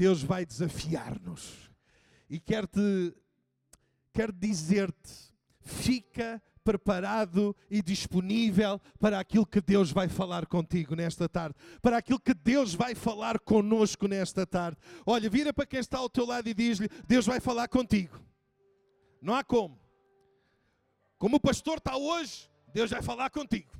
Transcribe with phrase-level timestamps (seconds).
[0.00, 1.70] Deus vai desafiar-nos.
[2.30, 3.14] E quero-te
[4.14, 5.12] quero dizer-te,
[5.60, 12.18] fica preparado e disponível para aquilo que Deus vai falar contigo nesta tarde, para aquilo
[12.18, 14.78] que Deus vai falar conosco nesta tarde.
[15.04, 18.18] Olha, vira para quem está ao teu lado e diz-lhe: Deus vai falar contigo.
[19.20, 19.78] Não há como.
[21.18, 23.70] Como o pastor está hoje, Deus vai falar contigo.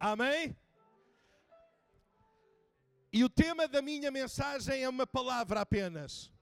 [0.00, 0.56] Amém?
[3.14, 6.32] E o tema da minha mensagem é uma palavra apenas.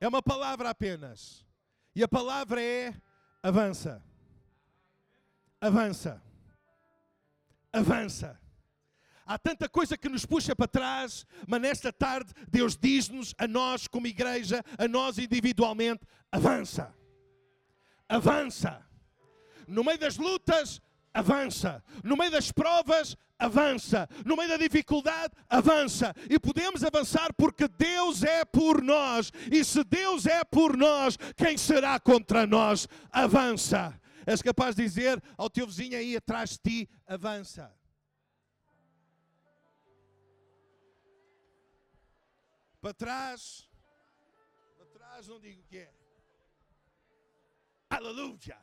[0.00, 1.44] É uma palavra apenas.
[1.94, 2.94] E a palavra é
[3.42, 4.02] avança.
[5.60, 6.22] Avança.
[7.70, 8.40] Avança.
[9.26, 13.86] Há tanta coisa que nos puxa para trás, mas nesta tarde Deus diz-nos, a nós
[13.86, 16.94] como igreja, a nós individualmente: avança.
[18.08, 18.82] Avança.
[19.68, 20.80] No meio das lutas,
[21.14, 21.82] avança.
[22.02, 24.08] No meio das provas, avança.
[24.26, 26.12] No meio da dificuldade, avança.
[26.28, 29.32] E podemos avançar porque Deus é por nós.
[29.50, 32.88] E se Deus é por nós, quem será contra nós?
[33.10, 33.98] Avança.
[34.26, 37.72] És capaz de dizer ao teu vizinho aí atrás de ti: avança.
[42.80, 43.66] Para trás,
[44.76, 45.94] para trás não digo o que é.
[47.88, 48.58] Aleluia!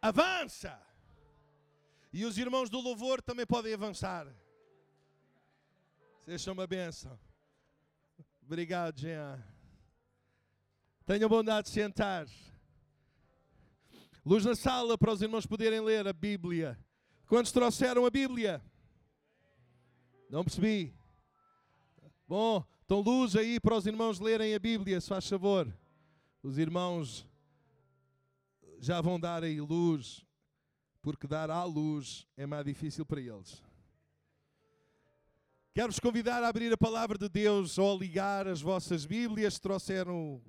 [0.00, 0.85] Avança!
[2.16, 4.26] E os irmãos do louvor também podem avançar.
[6.24, 7.20] Sejam uma bênção.
[8.42, 9.44] Obrigado, Jean.
[11.04, 12.26] Tenham bondade de sentar.
[14.24, 16.82] Luz na sala para os irmãos poderem ler a Bíblia.
[17.26, 18.64] Quantos trouxeram a Bíblia?
[20.30, 20.94] Não percebi.
[22.26, 25.70] Bom, então luz aí para os irmãos lerem a Bíblia, se faz favor.
[26.42, 27.26] Os irmãos
[28.78, 30.25] já vão dar aí luz
[31.06, 33.62] porque dar à luz é mais difícil para eles.
[35.72, 40.42] Quero-vos convidar a abrir a palavra de Deus ou a ligar as vossas Bíblias, trouxeram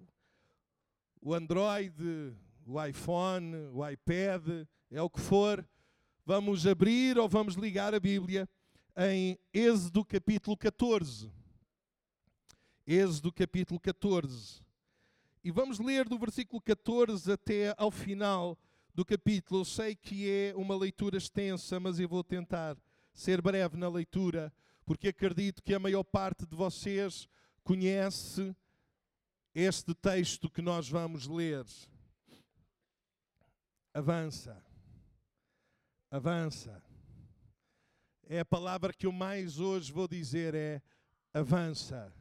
[1.21, 1.93] o Android,
[2.65, 5.63] o iPhone, o iPad, é o que for.
[6.25, 8.49] Vamos abrir ou vamos ligar a Bíblia
[8.97, 11.31] em Êxodo capítulo 14.
[12.87, 14.59] Êxodo capítulo 14.
[15.43, 18.57] E vamos ler do versículo 14 até ao final
[18.97, 19.61] do capítulo.
[19.61, 22.75] Eu sei que é uma leitura extensa, mas eu vou tentar
[23.13, 24.51] ser breve na leitura,
[24.83, 27.29] porque acredito que a maior parte de vocês
[27.63, 28.55] conhece
[29.53, 31.63] este texto que nós vamos ler.
[33.93, 34.65] Avança.
[36.09, 36.83] Avança.
[38.25, 40.81] É a palavra que eu mais hoje vou dizer é
[41.31, 42.11] avança.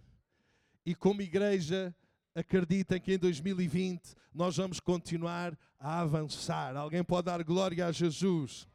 [0.85, 1.97] E como igreja,
[2.37, 6.77] acreditem que em 2020 nós vamos continuar a avançar.
[6.77, 8.69] Alguém pode dar glória a Jesus.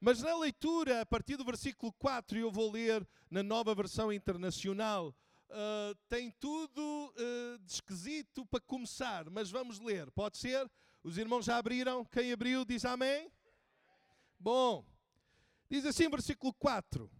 [0.00, 5.08] Mas na leitura, a partir do versículo 4, eu vou ler na nova versão internacional,
[5.50, 10.70] uh, tem tudo uh, de esquisito para começar, mas vamos ler, pode ser?
[11.02, 12.04] Os irmãos já abriram?
[12.04, 13.28] Quem abriu diz amém?
[14.38, 14.84] Bom,
[15.68, 17.10] diz assim, versículo 4: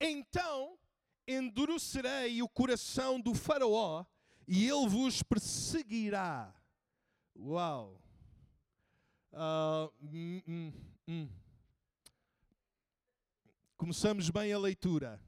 [0.00, 0.76] Então
[1.28, 4.04] endurecerei o coração do Faraó
[4.46, 6.54] e ele vos perseguirá.
[7.36, 8.00] Uau!
[9.32, 9.92] Uh.
[13.76, 15.20] Começamos bem a leitura.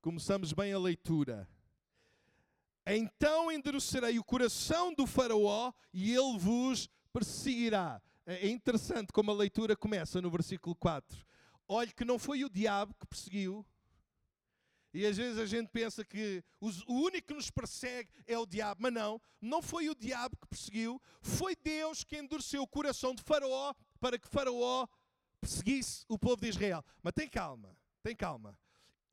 [0.00, 1.48] Começamos bem a leitura.
[2.86, 8.00] Então endurecerei o coração do Faraó e ele vos perseguirá.
[8.26, 11.24] É interessante como a leitura começa no versículo 4.
[11.66, 13.66] Olhe que não foi o diabo que perseguiu,
[14.94, 18.80] e às vezes a gente pensa que o único que nos persegue é o diabo,
[18.80, 23.22] mas não, não foi o diabo que perseguiu, foi Deus que endureceu o coração de
[23.24, 24.86] Faraó para que Faraó
[25.40, 26.84] perseguisse o povo de Israel.
[27.02, 28.56] Mas tem calma, tem calma.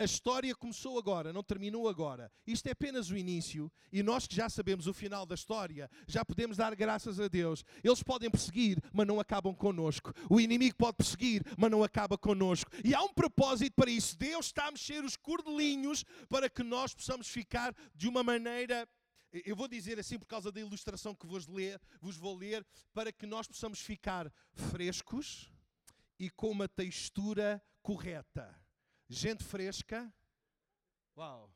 [0.02, 2.32] A história começou agora, não terminou agora.
[2.48, 6.26] Isto é apenas o início e nós que já sabemos o final da história, já
[6.26, 7.64] podemos dar graças a Deus.
[7.84, 10.12] Eles podem perseguir, mas não acabam conosco.
[10.28, 12.72] O inimigo pode perseguir, mas não acaba conosco.
[12.84, 14.18] E há um propósito para isso.
[14.18, 18.90] Deus está a mexer os cordelinhos para que nós possamos ficar de uma maneira
[19.46, 23.14] eu vou dizer assim por causa da ilustração que vos, ler, vos vou ler, para
[23.14, 25.50] que nós possamos ficar frescos
[26.20, 28.61] e com uma textura correta.
[29.14, 30.10] Gente fresca.
[31.18, 31.54] Uau.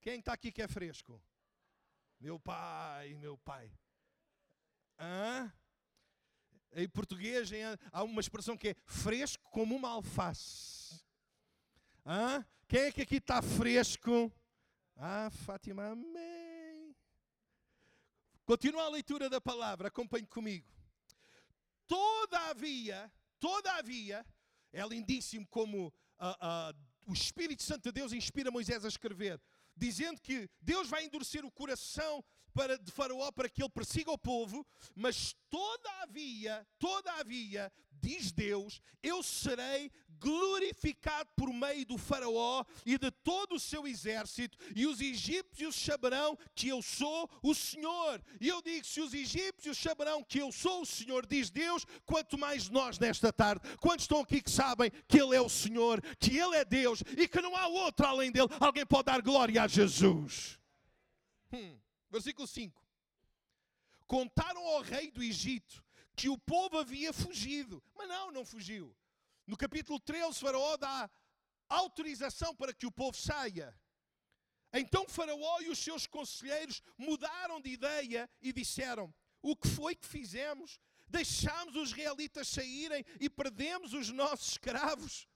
[0.00, 1.22] Quem está aqui que é fresco?
[2.18, 3.70] Meu pai, meu pai.
[4.98, 5.52] Hã?
[6.72, 7.50] Em português
[7.92, 11.00] há uma expressão que é fresco como uma alface.
[12.04, 12.44] Hã?
[12.66, 14.32] Quem é que aqui está fresco?
[14.96, 16.96] Ah, Fátima, amém.
[18.44, 20.68] Continua a leitura da palavra, acompanhe comigo.
[21.86, 23.08] Todavia,
[23.38, 24.26] todavia,
[24.72, 29.40] é lindíssimo como uh, uh, o Espírito Santo de Deus inspira Moisés a escrever,
[29.74, 32.22] dizendo que Deus vai endurecer o coração
[32.58, 34.66] para, de Faraó para que ele persiga o povo,
[34.96, 43.54] mas todavia, todavia, diz Deus, eu serei glorificado por meio do Faraó e de todo
[43.54, 48.20] o seu exército, e os egípcios saberão que eu sou o Senhor.
[48.40, 52.36] E eu digo: se os egípcios saberão que eu sou o Senhor, diz Deus, quanto
[52.36, 53.62] mais nós nesta tarde.
[53.76, 57.28] Quantos estão aqui que sabem que Ele é o Senhor, que Ele é Deus e
[57.28, 58.48] que não há outro além dele?
[58.58, 60.58] Alguém pode dar glória a Jesus.
[61.52, 61.78] Hum.
[62.10, 62.82] Versículo 5.
[64.06, 65.84] Contaram ao rei do Egito
[66.16, 67.82] que o povo havia fugido.
[67.96, 68.96] Mas não, não fugiu.
[69.46, 71.10] No capítulo 13, Faraó dá
[71.68, 73.74] autorização para que o povo saia.
[74.72, 80.06] Então Faraó e os seus conselheiros mudaram de ideia e disseram: O que foi que
[80.06, 80.80] fizemos?
[81.06, 85.26] Deixámos os israelitas saírem e perdemos os nossos escravos.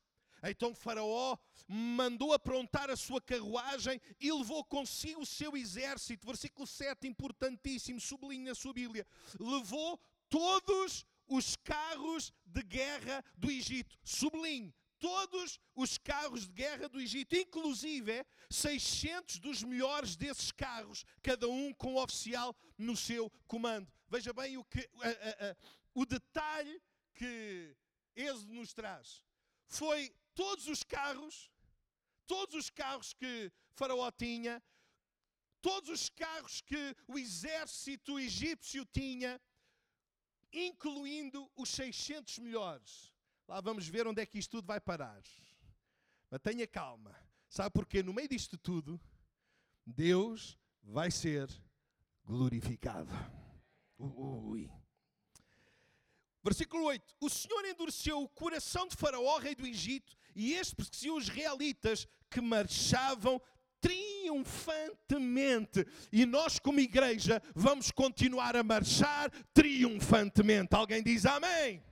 [0.51, 1.37] Então Faraó
[1.69, 6.27] mandou aprontar a sua carruagem e levou consigo o seu exército.
[6.27, 9.07] Versículo 7, importantíssimo, sublinha na sua Bíblia.
[9.39, 13.97] Levou todos os carros de guerra do Egito.
[14.03, 21.49] Sublinhe, todos os carros de guerra do Egito, inclusive 600 dos melhores desses carros, cada
[21.49, 23.91] um com um oficial no seu comando.
[24.09, 24.89] Veja bem o, que,
[25.95, 26.81] o detalhe
[27.15, 27.75] que
[28.15, 29.25] Êxodo nos traz.
[29.67, 31.51] Foi todos os carros,
[32.27, 34.63] todos os carros que Faraó tinha,
[35.61, 39.41] todos os carros que o exército egípcio tinha,
[40.53, 43.13] incluindo os 600 melhores.
[43.49, 45.23] Lá vamos ver onde é que isto tudo vai parar.
[46.31, 47.15] Mas tenha calma.
[47.49, 48.03] Sabe porquê?
[48.03, 49.01] No meio disto tudo,
[49.85, 51.49] Deus vai ser
[52.25, 53.13] glorificado.
[53.99, 54.71] Ui.
[56.43, 61.17] Versículo 8: O Senhor endureceu o coração de Faraó, rei do Egito, e este perseguiu
[61.17, 63.39] os israelitas que marchavam
[63.81, 65.87] triunfantemente.
[66.13, 70.75] E nós, como igreja, vamos continuar a marchar triunfantemente.
[70.75, 71.83] Alguém diz amém?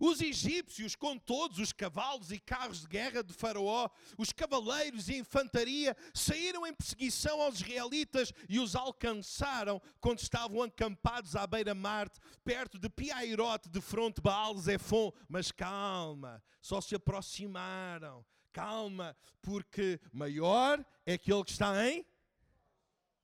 [0.00, 5.18] Os egípcios, com todos os cavalos e carros de guerra de Faraó, os cavaleiros e
[5.18, 12.10] infantaria, saíram em perseguição aos israelitas e os alcançaram quando estavam acampados à beira-mar,
[12.42, 15.12] perto de Piairote, de fronte Baal Zephon.
[15.28, 18.24] Mas calma, só se aproximaram.
[18.52, 22.06] Calma, porque maior é aquele que está em.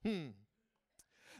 [0.04, 0.34] Hum.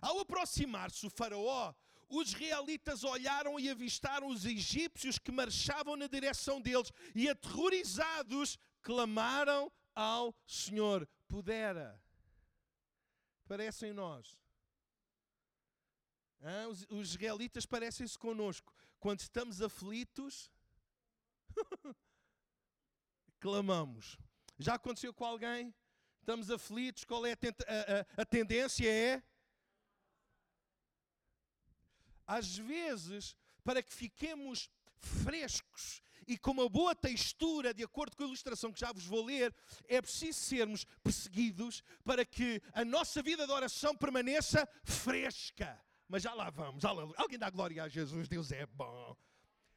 [0.00, 1.74] Ao aproximar-se o Faraó,
[2.08, 9.70] os israelitas olharam e avistaram os egípcios que marchavam na direção deles e, aterrorizados, clamaram
[9.94, 12.00] ao Senhor: Pudera.
[13.48, 14.38] Parecem nós.
[16.40, 18.72] Ah, os, os israelitas parecem-se conosco.
[19.00, 20.50] Quando estamos aflitos,
[23.40, 24.16] clamamos.
[24.58, 25.74] Já aconteceu com alguém?
[26.20, 28.88] Estamos aflitos, qual é a, a, a, a tendência?
[28.88, 29.22] É
[32.26, 38.26] às vezes, para que fiquemos frescos e com uma boa textura, de acordo com a
[38.26, 39.54] ilustração que já vos vou ler,
[39.86, 45.80] é preciso sermos perseguidos para que a nossa vida de oração permaneça fresca.
[46.08, 49.16] Mas já lá vamos, alguém dá glória a Jesus, Deus é bom.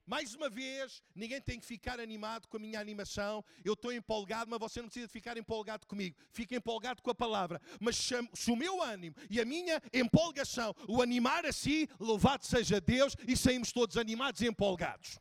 [0.10, 3.46] Mais uma vez, ninguém tem que ficar animado com a minha animação.
[3.64, 6.18] Eu estou empolgado, mas você não precisa ficar empolgado comigo.
[6.32, 7.62] Fique empolgado com a palavra.
[7.80, 7.96] Mas
[8.34, 13.16] se o meu ânimo e a minha empolgação o animar a si, louvado seja Deus
[13.28, 15.20] e saímos todos animados e empolgados.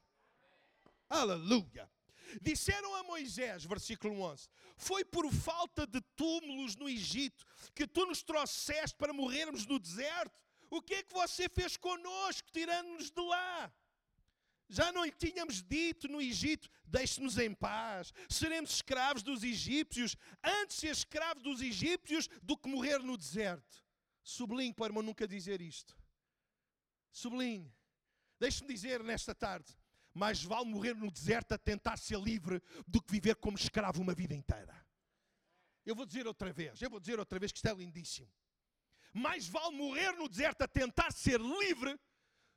[1.07, 1.87] Aleluia.
[2.40, 8.23] Disseram a Moisés, versículo 11: Foi por falta de túmulos no Egito que tu nos
[8.23, 10.35] trouxeste para morrermos no deserto.
[10.71, 13.71] O que é que você fez conosco, tirando-nos de lá?
[14.68, 20.76] Já não lhe tínhamos dito no Egito: deixe-nos em paz, seremos escravos dos egípcios, antes
[20.76, 23.84] ser escravo dos egípcios do que morrer no deserto.
[24.22, 25.96] Sublinhe para o irmão nunca dizer isto.
[27.10, 27.72] Sublinhe.
[28.38, 29.75] Deixe-me dizer nesta tarde:
[30.12, 34.14] mais vale morrer no deserto a tentar ser livre do que viver como escravo uma
[34.14, 34.76] vida inteira.
[35.84, 38.30] Eu vou dizer outra vez, eu vou dizer outra vez que isto é lindíssimo.
[39.14, 41.98] Mais vale morrer no deserto a tentar ser livre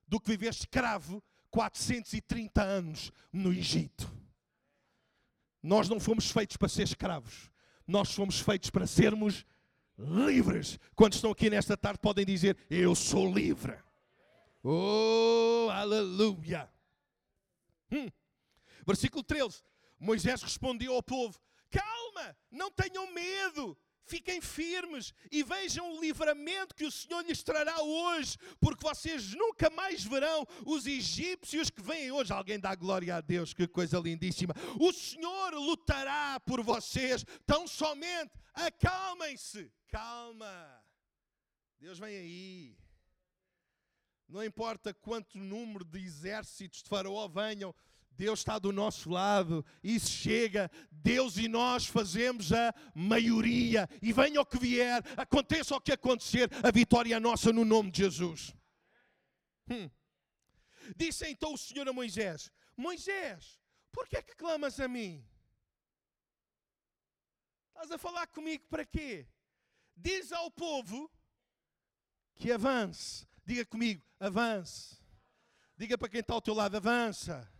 [0.05, 4.11] do que viver escravo 430 anos no Egito.
[5.61, 7.51] Nós não fomos feitos para ser escravos,
[7.85, 9.45] nós fomos feitos para sermos
[9.97, 10.79] livres.
[10.95, 13.77] Quantos estão aqui nesta tarde podem dizer: Eu sou livre.
[14.63, 16.69] Oh, aleluia!
[17.91, 18.09] Hum.
[18.85, 19.61] Versículo 13:
[19.99, 21.39] Moisés respondeu ao povo:
[21.69, 23.77] Calma, não tenham medo,
[24.11, 29.69] fiquem firmes e vejam o livramento que o Senhor lhes trará hoje, porque vocês nunca
[29.69, 32.33] mais verão os egípcios que vêm hoje.
[32.33, 34.53] Alguém dá glória a Deus, que coisa lindíssima.
[34.77, 39.71] O Senhor lutará por vocês, tão somente acalmem-se.
[39.87, 40.83] Calma.
[41.79, 42.77] Deus vem aí.
[44.27, 47.73] Não importa quanto número de exércitos de Faraó venham,
[48.11, 54.41] Deus está do nosso lado, isso chega, Deus e nós fazemos a maioria, e venha
[54.41, 58.53] o que vier, aconteça o que acontecer, a vitória é nossa no nome de Jesus.
[59.69, 59.89] Hum.
[60.95, 63.59] Disse então o Senhor a Moisés: Moisés,
[63.91, 65.25] por que é que clamas a mim?
[67.69, 69.27] Estás a falar comigo para quê?
[69.95, 71.11] Diz ao povo
[72.35, 73.27] que avance.
[73.45, 74.97] Diga comigo, avance.
[75.77, 77.51] Diga para quem está ao teu lado, avança.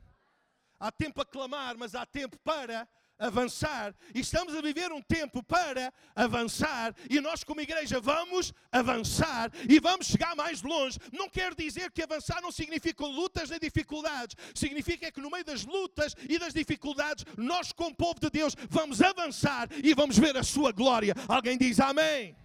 [0.81, 3.93] Há tempo a clamar, mas há tempo para avançar.
[4.15, 6.95] E estamos a viver um tempo para avançar.
[7.07, 10.97] E nós, como igreja, vamos avançar e vamos chegar mais longe.
[11.13, 14.35] Não quer dizer que avançar não significa lutas nem dificuldades.
[14.55, 19.03] Significa que no meio das lutas e das dificuldades, nós, como povo de Deus, vamos
[19.03, 21.13] avançar e vamos ver a sua glória.
[21.27, 22.35] Alguém diz amém?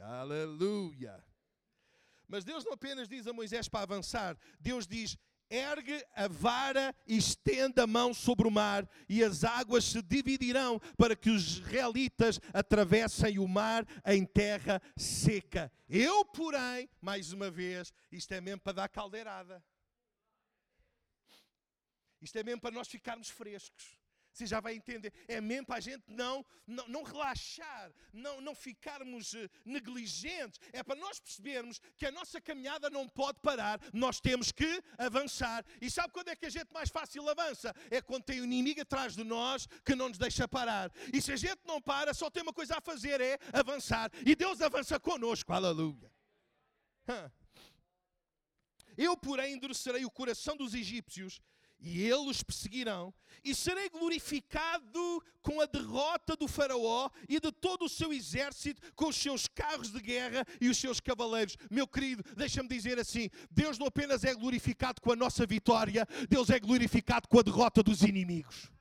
[0.00, 1.22] Aleluia.
[2.26, 5.16] Mas Deus não apenas diz a Moisés para avançar, Deus diz:
[5.54, 10.80] ergue a vara e estenda a mão sobre o mar, e as águas se dividirão
[10.96, 15.70] para que os israelitas atravessem o mar em terra seca.
[15.88, 19.64] Eu, porém, mais uma vez, isto é mesmo para dar caldeirada.
[22.20, 23.98] Isto é mesmo para nós ficarmos frescos.
[24.34, 25.12] Você já vai entender.
[25.28, 30.58] É mesmo para a gente não, não, não relaxar, não, não ficarmos uh, negligentes.
[30.72, 33.80] É para nós percebermos que a nossa caminhada não pode parar.
[33.92, 35.64] Nós temos que avançar.
[35.80, 37.72] E sabe quando é que a gente mais fácil avança?
[37.92, 40.90] É quando tem um inimigo atrás de nós que não nos deixa parar.
[41.12, 44.10] E se a gente não para, só tem uma coisa a fazer: é avançar.
[44.26, 45.52] E Deus avança conosco.
[45.52, 46.10] Aleluia.
[48.96, 51.40] Eu, porém, endurecerei o coração dos egípcios
[51.84, 53.12] e eles os perseguirão,
[53.44, 59.08] e serei glorificado com a derrota do Faraó e de todo o seu exército, com
[59.08, 61.56] os seus carros de guerra e os seus cavaleiros.
[61.70, 66.48] Meu querido, deixa-me dizer assim: Deus não apenas é glorificado com a nossa vitória, Deus
[66.48, 68.73] é glorificado com a derrota dos inimigos.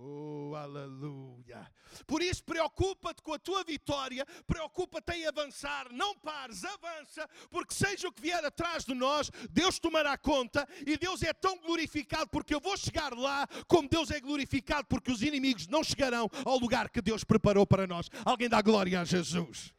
[0.00, 1.68] Oh, aleluia.
[2.06, 8.06] Por isso, preocupa-te com a tua vitória, preocupa-te em avançar, não pares, avança, porque seja
[8.06, 12.54] o que vier atrás de nós, Deus tomará conta e Deus é tão glorificado porque
[12.54, 16.90] eu vou chegar lá, como Deus é glorificado porque os inimigos não chegarão ao lugar
[16.90, 18.08] que Deus preparou para nós.
[18.24, 19.74] Alguém dá glória a Jesus.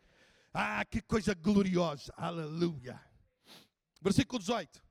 [0.53, 2.99] Ah, que coisa gloriosa, aleluia.
[4.01, 4.83] Versículo 18: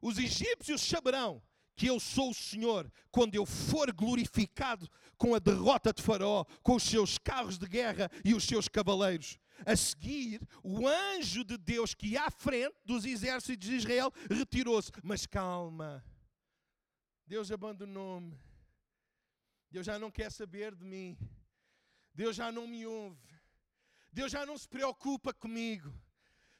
[0.00, 1.42] Os egípcios saberão
[1.80, 6.74] que eu sou o Senhor quando eu for glorificado com a derrota de Faraó, com
[6.74, 9.38] os seus carros de guerra e os seus cavaleiros.
[9.64, 14.92] A seguir, o anjo de Deus que à frente dos exércitos de Israel retirou-se.
[15.02, 16.04] Mas calma,
[17.26, 18.38] Deus abandonou-me.
[19.70, 21.16] Deus já não quer saber de mim.
[22.12, 23.40] Deus já não me ouve.
[24.12, 25.90] Deus já não se preocupa comigo.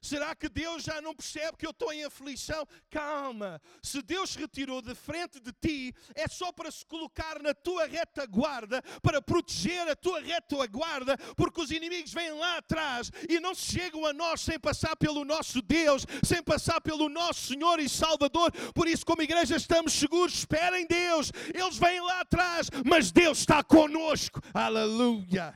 [0.01, 2.67] Será que Deus já não percebe que eu estou em aflição?
[2.89, 7.87] Calma, se Deus retirou de frente de ti, é só para se colocar na tua
[7.87, 14.07] retaguarda, para proteger a tua retaguarda, porque os inimigos vêm lá atrás e não chegam
[14.07, 18.51] a nós sem passar pelo nosso Deus, sem passar pelo nosso Senhor e Salvador.
[18.75, 23.63] Por isso, como igreja, estamos seguros, esperem Deus, eles vêm lá atrás, mas Deus está
[23.63, 24.41] conosco.
[24.55, 25.55] Aleluia!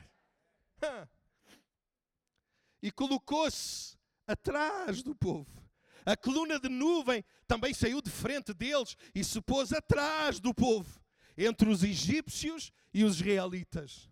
[2.79, 3.94] E colocou-se
[4.27, 5.65] atrás do povo.
[6.05, 11.01] A coluna de nuvem também saiu de frente deles e se pôs atrás do povo,
[11.37, 14.09] entre os egípcios e os israelitas.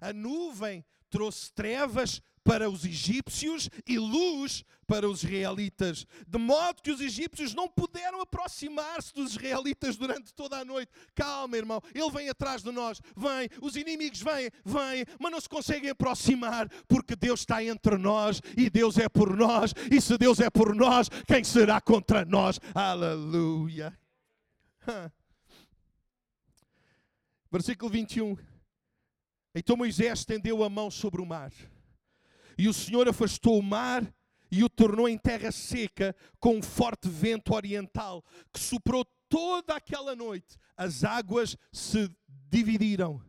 [0.00, 6.92] A nuvem trouxe trevas para os egípcios e luz para os israelitas, de modo que
[6.92, 10.92] os egípcios não puderam aproximar-se dos israelitas durante toda a noite.
[11.12, 15.48] Calma, irmão, ele vem atrás de nós, vem, os inimigos vêm, vêm, mas não se
[15.48, 20.38] conseguem aproximar, porque Deus está entre nós e Deus é por nós, e se Deus
[20.38, 22.60] é por nós, quem será contra nós?
[22.72, 23.92] Aleluia.
[27.50, 28.36] Versículo 21.
[29.52, 31.50] Então Moisés estendeu a mão sobre o mar
[32.58, 34.06] e o Senhor afastou o mar
[34.50, 40.14] e o tornou em terra seca com um forte vento oriental que soprou toda aquela
[40.14, 40.56] noite.
[40.76, 42.10] As águas se
[42.48, 43.20] dividiram.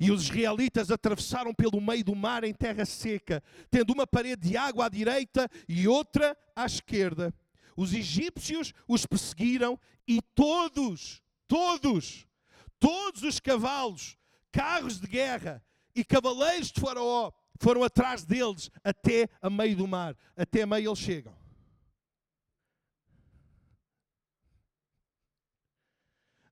[0.00, 4.56] E os israelitas atravessaram pelo meio do mar em terra seca, tendo uma parede de
[4.56, 7.34] água à direita e outra à esquerda.
[7.76, 12.26] Os egípcios os perseguiram e todos, todos,
[12.78, 14.16] todos os cavalos,
[14.52, 20.16] carros de guerra e cavaleiros de Faraó foram atrás deles até a meio do mar.
[20.36, 21.36] Até a meio eles chegam.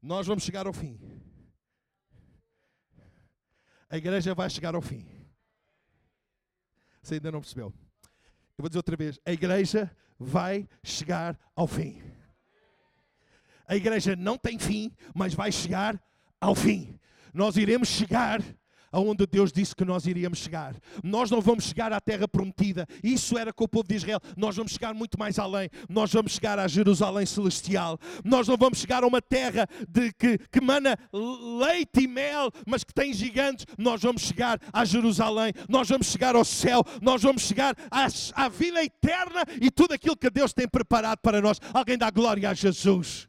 [0.02, 0.98] Nós vamos chegar ao fim.
[3.88, 5.06] A igreja vai chegar ao fim.
[7.02, 7.72] Você ainda não percebeu?
[8.58, 12.02] Eu vou dizer outra vez: a igreja vai chegar ao fim.
[13.66, 16.00] A igreja não tem fim, mas vai chegar
[16.40, 16.98] ao fim.
[17.32, 18.40] Nós iremos chegar
[18.96, 20.74] aonde Deus disse que nós iríamos chegar.
[21.04, 22.86] Nós não vamos chegar à terra prometida.
[23.04, 24.18] Isso era com o povo de Israel.
[24.34, 25.68] Nós vamos chegar muito mais além.
[25.86, 27.98] Nós vamos chegar à Jerusalém celestial.
[28.24, 32.84] Nós não vamos chegar a uma terra de que, que mana leite e mel, mas
[32.84, 33.66] que tem gigantes.
[33.76, 35.52] Nós vamos chegar à Jerusalém.
[35.68, 36.82] Nós vamos chegar ao céu.
[37.02, 41.42] Nós vamos chegar à, à vida eterna e tudo aquilo que Deus tem preparado para
[41.42, 41.60] nós.
[41.74, 43.28] Alguém dá glória a Jesus.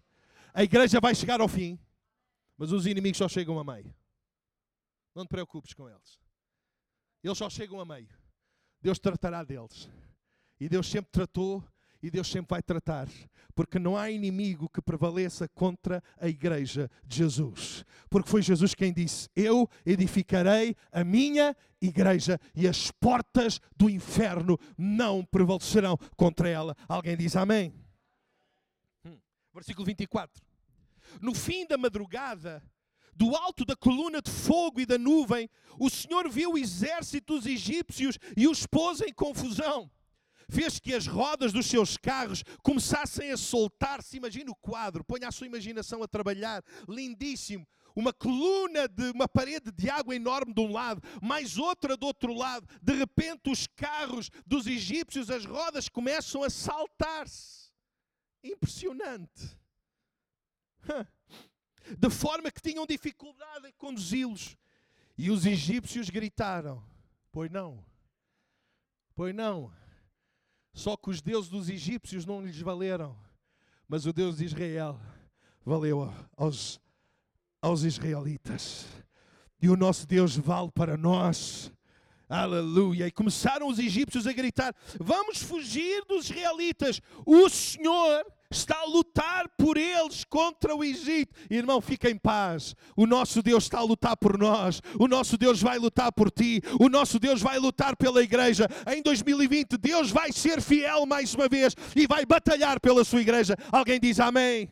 [0.54, 1.78] A igreja vai chegar ao fim,
[2.58, 3.97] mas os inimigos só chegam a meio.
[5.18, 6.20] Não te preocupes com eles.
[7.24, 8.08] Eles só chegam a meio.
[8.80, 9.90] Deus tratará deles.
[10.60, 11.64] E Deus sempre tratou
[12.04, 13.08] e Deus sempre vai tratar,
[13.56, 17.84] porque não há inimigo que prevaleça contra a igreja de Jesus.
[18.12, 24.60] Porque foi Jesus quem disse: Eu edificarei a minha igreja e as portas do inferno
[24.78, 26.78] não prevalecerão contra ela.
[26.88, 27.74] Alguém diz amém?
[29.04, 29.20] Hum.
[29.52, 30.46] Versículo 24.
[31.20, 32.62] No fim da madrugada,
[33.18, 37.48] do alto da coluna de fogo e da nuvem, o Senhor viu o exército dos
[37.48, 39.90] egípcios e os pôs em confusão.
[40.50, 44.16] Fez que as rodas dos seus carros começassem a soltar-se.
[44.16, 47.68] Imagina o quadro, ponha a sua imaginação a trabalhar, lindíssimo.
[47.96, 52.34] Uma coluna de uma parede de água enorme de um lado, mais outra do outro
[52.34, 52.68] lado.
[52.82, 57.72] De repente, os carros dos egípcios, as rodas começam a saltar-se.
[58.44, 59.58] Impressionante
[61.98, 64.58] de forma que tinham dificuldade em conduzi-los.
[65.18, 66.84] E os egípcios gritaram:
[67.32, 67.84] Pois não,
[69.16, 69.72] pois não.
[70.74, 73.18] Só que os deuses dos egípcios não lhes valeram,
[73.88, 75.00] mas o Deus de Israel
[75.66, 76.80] valeu aos,
[77.62, 78.86] aos israelitas.
[79.60, 81.72] E o nosso Deus vale para nós.
[82.30, 83.08] Aleluia.
[83.08, 87.02] E começaram os egípcios a gritar: Vamos fugir dos israelitas.
[87.26, 91.36] O Senhor está a lutar por eles contra o Egito.
[91.50, 92.76] Irmão, fica em paz.
[92.96, 94.82] O nosso Deus está a lutar por nós.
[95.00, 96.62] O nosso Deus vai lutar por ti.
[96.80, 98.68] O nosso Deus vai lutar pela igreja.
[98.88, 103.56] Em 2020, Deus vai ser fiel mais uma vez e vai batalhar pela sua igreja.
[103.72, 104.70] Alguém diz amém?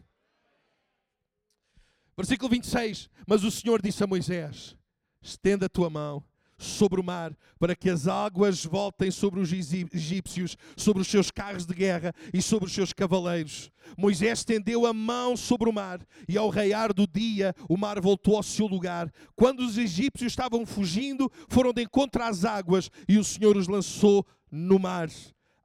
[2.17, 3.09] Versículo 26.
[3.27, 4.77] Mas o Senhor disse a Moisés:
[5.21, 6.23] estenda a tua mão
[6.57, 11.65] sobre o mar, para que as águas voltem sobre os egípcios, sobre os seus carros
[11.65, 13.71] de guerra e sobre os seus cavaleiros.
[13.97, 18.37] Moisés estendeu a mão sobre o mar, e ao raiar do dia, o mar voltou
[18.37, 19.11] ao seu lugar.
[19.35, 24.25] Quando os egípcios estavam fugindo, foram de encontro às águas, e o Senhor os lançou
[24.51, 25.09] no mar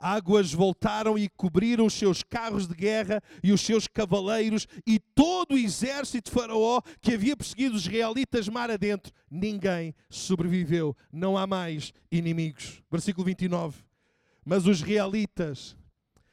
[0.01, 5.55] águas voltaram e cobriram os seus carros de guerra e os seus cavaleiros e todo
[5.55, 9.13] o exército de Faraó que havia perseguido os israelitas mar adentro.
[9.31, 12.83] Ninguém sobreviveu, não há mais inimigos.
[12.91, 13.85] Versículo 29.
[14.45, 15.77] Mas os israelitas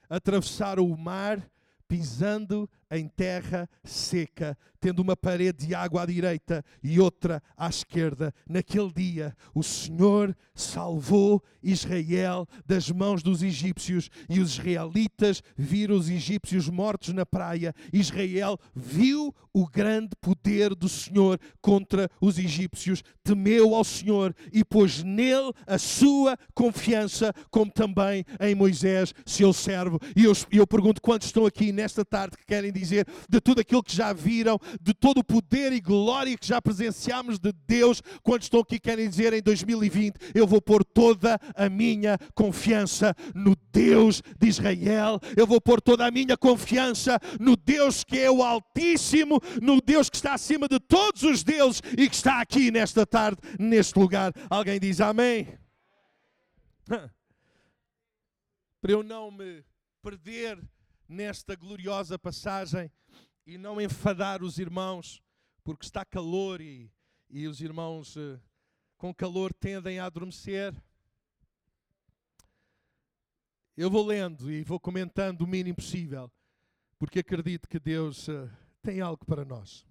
[0.10, 1.46] atravessaram o mar
[1.88, 8.34] pisando em terra seca, tendo uma parede de água à direita e outra à esquerda.
[8.47, 16.10] Naquele dia, o Senhor salvou Israel das mãos dos egípcios e os israelitas viram os
[16.10, 17.73] egípcios mortos na praia.
[17.91, 25.04] Israel viu o grande poder do Senhor contra os egípcios, temeu ao Senhor e pôs
[25.04, 30.00] nele a sua confiança, como também em Moisés, seu servo.
[30.15, 33.84] E eu, eu pergunto quantos estão aqui nesta tarde que querem dizer de tudo aquilo
[33.84, 38.02] que já viram, de todo o poder e glória que já presenciamos de Deus.
[38.24, 43.56] Quantos estão aqui querem dizer em 2020, eu vou pôr toda a minha confiança no
[43.72, 48.44] Deus de Israel, eu vou pôr toda a minha confiança no Deus que é o
[48.44, 53.06] Altíssimo, no Deus que está acima de todos os deuses e que está aqui nesta
[53.06, 54.34] tarde, neste lugar.
[54.50, 55.48] Alguém diz amém?
[56.88, 59.63] Para eu não me
[60.02, 60.60] perder
[61.08, 62.91] nesta gloriosa passagem
[63.46, 65.22] e não enfadar os irmãos,
[65.63, 66.91] porque está calor e,
[67.30, 68.39] e os irmãos uh,
[68.98, 70.76] com calor tendem a adormecer.
[73.76, 76.32] Eu vou lendo e vou comentando o mínimo possível,
[76.98, 78.50] porque acredito que Deus uh,
[78.82, 79.86] tem algo para nós.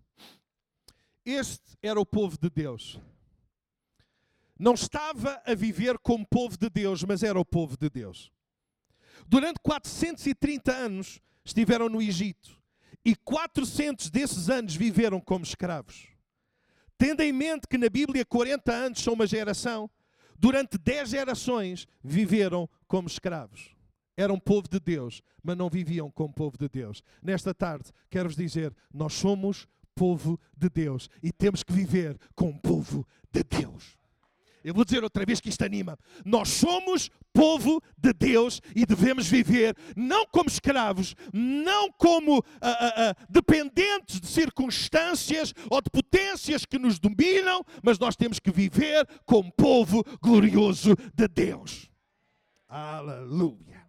[1.24, 3.00] Este era o povo de Deus.
[4.58, 8.32] Não estava a viver como povo de Deus, mas era o povo de Deus.
[9.26, 12.56] Durante 430 anos estiveram no Egito
[13.04, 16.08] e 400 desses anos viveram como escravos.
[16.98, 19.88] Tendo em mente que na Bíblia 40 anos são uma geração,
[20.38, 23.74] durante dez gerações, viveram como escravos.
[24.16, 27.02] Eram povo de Deus, mas não viviam como povo de Deus.
[27.22, 33.06] Nesta tarde, quero-vos dizer: nós somos povo de Deus e temos que viver como povo
[33.30, 33.96] de Deus.
[34.66, 35.96] Eu vou dizer outra vez que isto anima.
[36.24, 42.42] Nós somos povo de Deus e devemos viver não como escravos, não como uh, uh,
[42.42, 49.06] uh, dependentes de circunstâncias ou de potências que nos dominam, mas nós temos que viver
[49.24, 51.88] como povo glorioso de Deus.
[52.68, 53.86] Aleluia.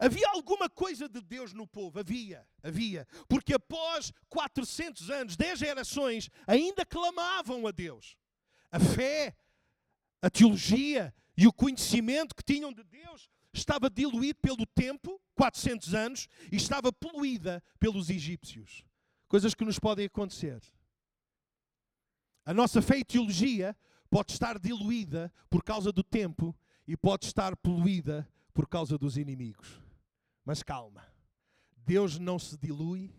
[0.00, 2.00] Havia alguma coisa de Deus no povo?
[2.00, 3.06] Havia, havia.
[3.28, 8.16] Porque após 400 anos, 10 gerações, ainda clamavam a Deus.
[8.72, 9.36] A fé,
[10.22, 16.28] a teologia e o conhecimento que tinham de Deus estava diluído pelo tempo, 400 anos,
[16.52, 18.84] e estava poluída pelos egípcios.
[19.26, 20.60] Coisas que nos podem acontecer.
[22.44, 23.76] A nossa fé e teologia
[24.10, 26.56] pode estar diluída por causa do tempo
[26.86, 29.80] e pode estar poluída por causa dos inimigos.
[30.44, 31.06] Mas calma.
[31.76, 33.14] Deus não se dilui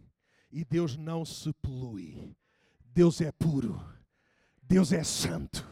[0.51, 2.35] e Deus não se polui.
[2.85, 3.81] Deus é puro.
[4.61, 5.70] Deus é santo.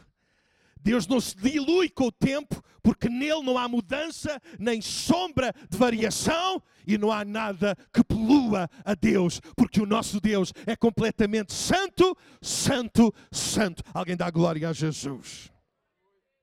[0.82, 5.76] Deus não se dilui com o tempo, porque nele não há mudança, nem sombra de
[5.76, 11.52] variação, e não há nada que polua a Deus, porque o nosso Deus é completamente
[11.52, 13.82] santo, santo, santo.
[13.92, 15.52] Alguém dá glória a Jesus.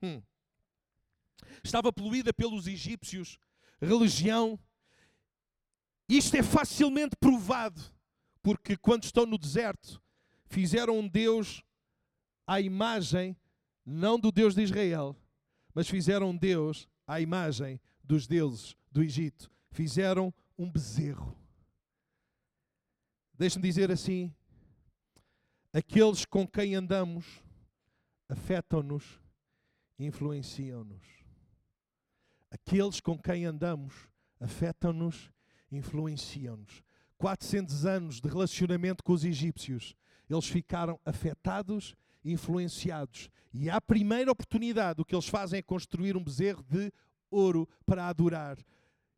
[0.01, 0.21] Hum.
[1.63, 3.39] Estava poluída pelos egípcios,
[3.81, 4.59] religião.
[6.07, 7.81] Isto é facilmente provado,
[8.41, 10.01] porque quando estão no deserto,
[10.45, 11.63] fizeram um Deus
[12.45, 13.35] à imagem
[13.89, 15.15] não do Deus de Israel,
[15.73, 19.49] mas fizeram Deus à imagem dos deuses do Egito.
[19.71, 21.37] Fizeram um bezerro.
[23.33, 24.33] Deixe-me dizer assim:
[25.71, 27.41] aqueles com quem andamos
[28.27, 29.21] afetam-nos,
[29.97, 31.05] influenciam-nos.
[32.51, 33.93] Aqueles com quem andamos
[34.37, 35.31] afetam-nos,
[35.71, 36.83] influenciam-nos.
[37.17, 39.95] 400 anos de relacionamento com os egípcios,
[40.29, 43.29] eles ficaram afetados influenciados.
[43.53, 46.91] E à primeira oportunidade, o que eles fazem é construir um bezerro de
[47.29, 48.57] ouro para adorar.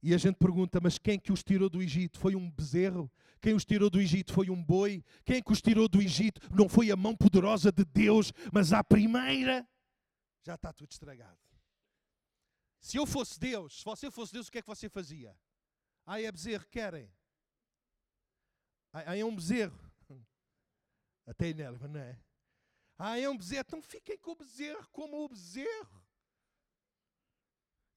[0.02, 2.20] E a gente pergunta, mas quem que os tirou do Egito?
[2.20, 3.12] Foi um bezerro?
[3.42, 5.04] Quem os tirou do Egito foi um boi?
[5.26, 8.84] Quem que os tirou do Egito não foi a mão poderosa de Deus, mas à
[8.84, 9.68] primeira
[10.42, 11.38] já está tudo estragado.
[12.80, 15.36] Se eu fosse Deus, se você fosse Deus, o que é que você fazia?
[16.06, 17.12] Ah, é bezerro, querem?
[18.94, 19.78] Ah, é um bezerro.
[21.28, 22.18] Até enerva, não é?
[23.02, 23.64] Ah, é um bezerro.
[23.66, 26.04] Então fiquem com o bezerro como o bezerro.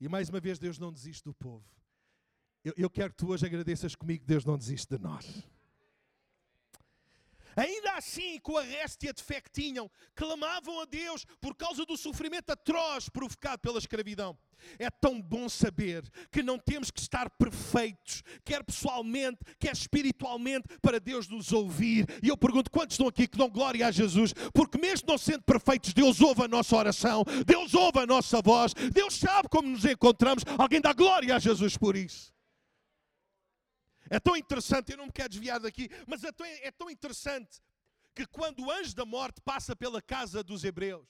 [0.01, 1.69] E mais uma vez, Deus não desiste do povo.
[2.65, 5.27] Eu, eu quero que tu hoje agradeças comigo, Deus não desiste de nós.
[7.57, 11.97] Ainda assim, com a réstia de fé que tinham, clamavam a Deus por causa do
[11.97, 14.37] sofrimento atroz provocado pela escravidão.
[14.79, 21.01] É tão bom saber que não temos que estar perfeitos, quer pessoalmente, quer espiritualmente, para
[21.01, 22.07] Deus nos ouvir.
[22.23, 24.33] E eu pergunto: quantos estão aqui que dão glória a Jesus?
[24.53, 28.73] Porque, mesmo não sendo perfeitos, Deus ouve a nossa oração, Deus ouve a nossa voz,
[28.93, 30.45] Deus sabe como nos encontramos.
[30.59, 32.33] Alguém dá glória a Jesus por isso.
[34.09, 37.61] É tão interessante, eu não me quero desviar daqui, mas é tão, é tão interessante
[38.15, 41.09] que quando o anjo da morte passa pela casa dos hebreus,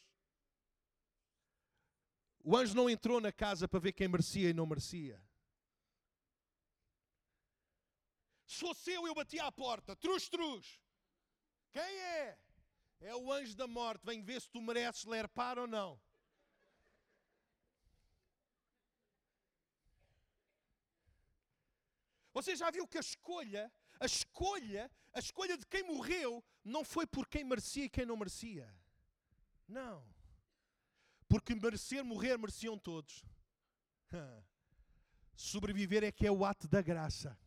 [2.45, 5.23] o anjo não entrou na casa para ver quem merecia e não merecia.
[8.47, 10.81] Se fosse eu, eu batia à porta, trus, trus.
[11.71, 12.39] Quem é?
[13.01, 16.01] É o anjo da morte, vem ver se tu mereces lerpar ou não.
[22.33, 23.71] Você já viu que a escolha,
[24.03, 28.17] a escolha, a escolha de quem morreu não foi por quem merecia e quem não
[28.17, 28.69] merecia.
[29.69, 30.05] Não.
[31.29, 33.25] Porque merecer, morrer, mereciam todos.
[35.37, 37.39] Sobreviver é que é o ato da graça.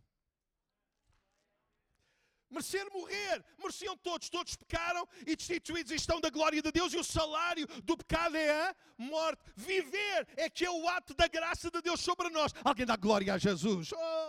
[2.49, 7.03] Merecer morrer, mereciam todos, todos pecaram e destituídos estão da glória de Deus, e o
[7.03, 9.43] salário do pecado é a morte.
[9.57, 12.53] Viver é que é o ato da graça de Deus sobre nós.
[12.63, 13.91] Alguém dá glória a Jesus.
[13.91, 14.24] Oh!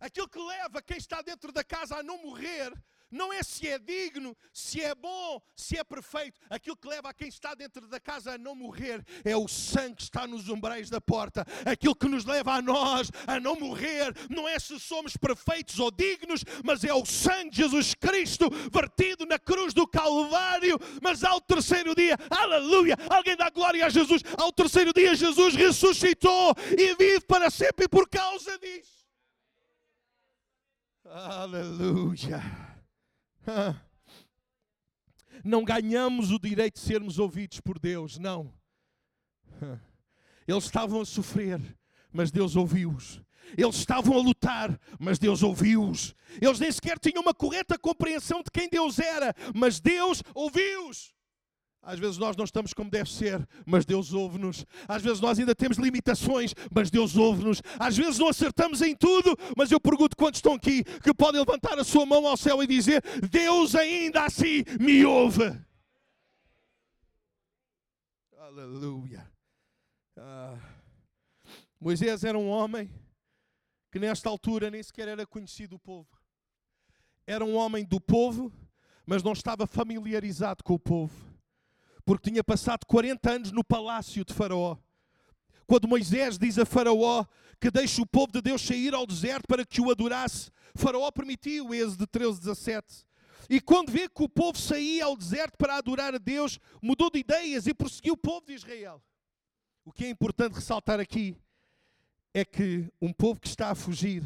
[0.00, 2.72] Aquilo que leva quem está dentro da casa a não morrer,
[3.10, 6.40] não é se é digno, se é bom, se é perfeito.
[6.48, 9.96] Aquilo que leva a quem está dentro da casa a não morrer é o sangue
[9.96, 11.44] que está nos umbrais da porta.
[11.66, 15.90] Aquilo que nos leva a nós a não morrer não é se somos perfeitos ou
[15.90, 20.78] dignos, mas é o sangue de Jesus Cristo vertido na cruz do Calvário.
[21.02, 24.22] Mas ao terceiro dia, aleluia, alguém dá glória a Jesus.
[24.38, 28.99] Ao terceiro dia, Jesus ressuscitou e vive para sempre por causa disso.
[31.12, 32.40] Aleluia.
[35.44, 38.52] não ganhamos o direito de sermos ouvidos por Deus, não.
[40.46, 41.60] Eles estavam a sofrer,
[42.12, 43.20] mas Deus ouviu-os.
[43.56, 46.14] Eles estavam a lutar, mas Deus ouviu-os.
[46.40, 51.12] Eles nem sequer tinham uma correta compreensão de quem Deus era, mas Deus ouviu-os.
[51.82, 54.66] Às vezes nós não estamos como deve ser, mas Deus ouve-nos.
[54.86, 57.62] Às vezes nós ainda temos limitações, mas Deus ouve-nos.
[57.78, 61.78] Às vezes não acertamos em tudo, mas eu pergunto quantos estão aqui que podem levantar
[61.78, 65.58] a sua mão ao céu e dizer: Deus ainda assim me ouve.
[68.36, 69.30] Aleluia.
[70.16, 70.58] Ah,
[71.80, 72.92] Moisés era um homem
[73.90, 76.08] que nesta altura nem sequer era conhecido do povo.
[77.26, 78.52] Era um homem do povo,
[79.06, 81.29] mas não estava familiarizado com o povo,
[82.04, 84.76] porque tinha passado 40 anos no palácio de Faraó.
[85.66, 87.24] Quando Moisés diz a Faraó
[87.60, 91.74] que deixe o povo de Deus sair ao deserto para que o adorasse, Faraó permitiu,
[91.74, 93.04] Êxodo 13, 17.
[93.48, 97.18] E quando vê que o povo saía ao deserto para adorar a Deus, mudou de
[97.18, 99.02] ideias e prosseguiu o povo de Israel.
[99.84, 101.36] O que é importante ressaltar aqui
[102.32, 104.24] é que um povo que está a fugir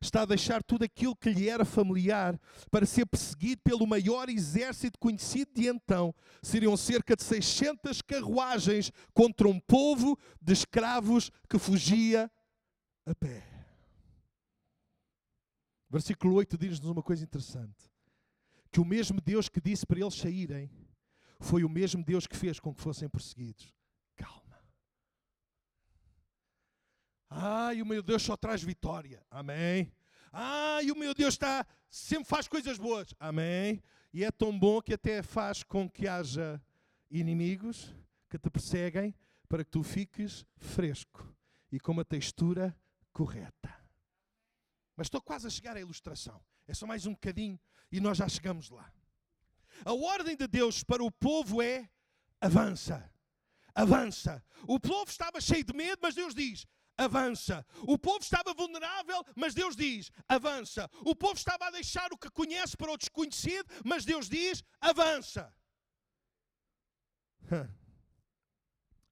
[0.00, 4.98] está a deixar tudo aquilo que lhe era familiar para ser perseguido pelo maior exército
[4.98, 6.14] conhecido de então.
[6.42, 12.30] Seriam cerca de 600 carruagens contra um povo de escravos que fugia
[13.04, 13.42] a pé.
[15.90, 17.90] Versículo 8 diz-nos uma coisa interessante:
[18.70, 20.70] que o mesmo Deus que disse para eles saírem
[21.40, 23.79] foi o mesmo Deus que fez com que fossem perseguidos.
[27.30, 29.24] Ai, o meu Deus só traz vitória.
[29.30, 29.92] Amém.
[30.32, 33.14] Ai, o meu Deus está sempre faz coisas boas.
[33.18, 33.80] Amém.
[34.12, 36.60] E é tão bom que até faz com que haja
[37.08, 37.94] inimigos
[38.28, 39.14] que te perseguem
[39.48, 41.32] para que tu fiques fresco
[41.70, 42.76] e com uma textura
[43.12, 43.74] correta.
[44.96, 46.40] Mas estou quase a chegar à ilustração.
[46.66, 47.58] É só mais um bocadinho
[47.90, 48.92] e nós já chegamos lá.
[49.84, 51.88] A ordem de Deus para o povo é
[52.40, 53.10] avança.
[53.74, 54.44] Avança.
[54.66, 57.64] O povo estava cheio de medo, mas Deus diz: avança.
[57.82, 60.88] O povo estava vulnerável, mas Deus diz: avança.
[61.00, 65.54] O povo estava a deixar o que conhece para o desconhecido, mas Deus diz: avança.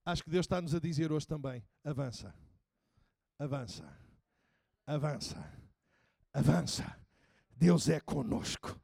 [0.04, 2.34] Acho que Deus está-nos a dizer hoje também: avança,
[3.38, 3.84] avança,
[4.86, 5.62] avança,
[6.32, 7.00] avança.
[7.50, 8.80] Deus é conosco.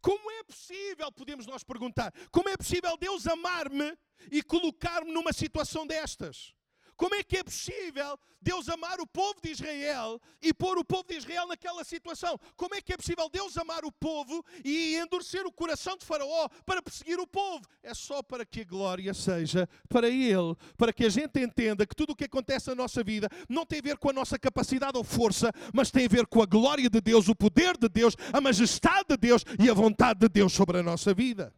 [0.00, 3.96] Como é possível, podemos nós perguntar, como é possível Deus amar-me
[4.30, 6.52] e colocar-me numa situação destas?
[6.96, 11.04] Como é que é possível Deus amar o povo de Israel e pôr o povo
[11.08, 12.38] de Israel naquela situação?
[12.56, 16.48] Como é que é possível Deus amar o povo e endurecer o coração de Faraó
[16.66, 17.64] para perseguir o povo?
[17.82, 21.94] É só para que a glória seja para Ele, para que a gente entenda que
[21.94, 24.96] tudo o que acontece na nossa vida não tem a ver com a nossa capacidade
[24.96, 28.16] ou força, mas tem a ver com a glória de Deus, o poder de Deus,
[28.32, 31.54] a majestade de Deus e a vontade de Deus sobre a nossa vida.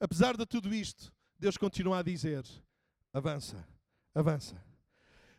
[0.00, 2.44] Apesar de tudo isto, Deus continua a dizer:
[3.12, 3.66] avança,
[4.14, 4.62] avança.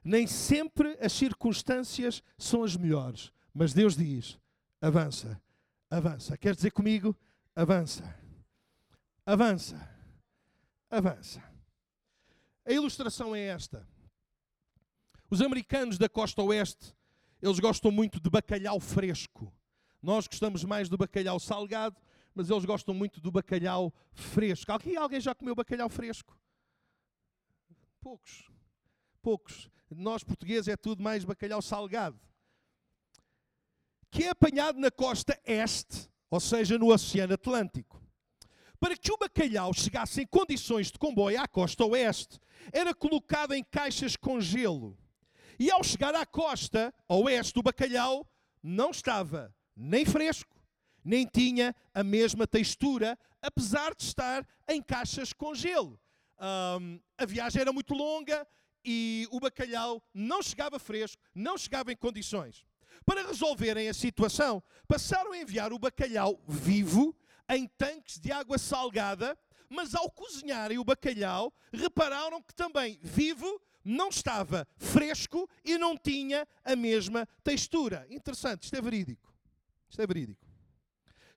[0.03, 4.39] Nem sempre as circunstâncias são as melhores, mas Deus diz:
[4.81, 5.41] avança,
[5.89, 6.37] avança.
[6.37, 7.15] Quer dizer comigo?
[7.55, 8.17] Avança,
[9.25, 9.89] avança,
[10.89, 11.43] avança.
[12.65, 13.87] A ilustração é esta.
[15.29, 16.95] Os americanos da costa oeste,
[17.41, 19.53] eles gostam muito de bacalhau fresco.
[20.01, 21.99] Nós gostamos mais do bacalhau salgado,
[22.33, 24.71] mas eles gostam muito do bacalhau fresco.
[24.71, 26.37] Aqui alguém já comeu bacalhau fresco?
[27.99, 28.49] Poucos.
[29.21, 29.69] Poucos.
[29.89, 32.19] Nós portugueses é tudo mais bacalhau salgado.
[34.11, 38.01] Que é apanhado na costa este, ou seja, no Oceano Atlântico.
[38.79, 42.39] Para que o bacalhau chegasse em condições de comboio à costa oeste,
[42.71, 44.97] era colocado em caixas com gelo.
[45.59, 48.25] E ao chegar à costa oeste, o bacalhau
[48.63, 50.58] não estava nem fresco,
[51.03, 55.99] nem tinha a mesma textura, apesar de estar em caixas com gelo.
[56.39, 58.47] Um, a viagem era muito longa
[58.83, 62.65] e o bacalhau não chegava fresco, não chegava em condições.
[63.05, 67.15] Para resolverem a situação, passaram a enviar o bacalhau vivo
[67.49, 69.37] em tanques de água salgada,
[69.69, 76.47] mas ao cozinharem o bacalhau, repararam que também vivo não estava fresco e não tinha
[76.63, 78.05] a mesma textura.
[78.09, 79.33] Interessante, isto é verídico.
[79.89, 80.48] Isto é verídico.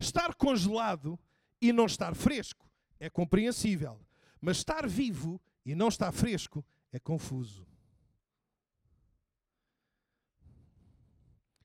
[0.03, 1.17] Estar congelado
[1.61, 4.05] e não estar fresco é compreensível,
[4.41, 7.65] mas estar vivo e não estar fresco é confuso.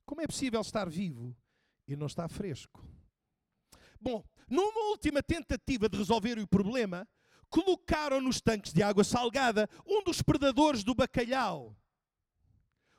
[0.06, 1.36] Como é possível estar vivo
[1.88, 2.86] e não estar fresco?
[4.00, 7.08] Bom, numa última tentativa de resolver o problema,
[7.50, 11.76] colocaram nos tanques de água salgada um dos predadores do bacalhau.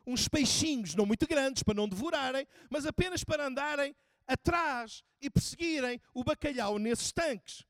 [0.05, 3.94] uns peixinhos, não muito grandes, para não devorarem, mas apenas para andarem
[4.29, 7.64] atrás e perseguirem o bacalhau nesses tanques.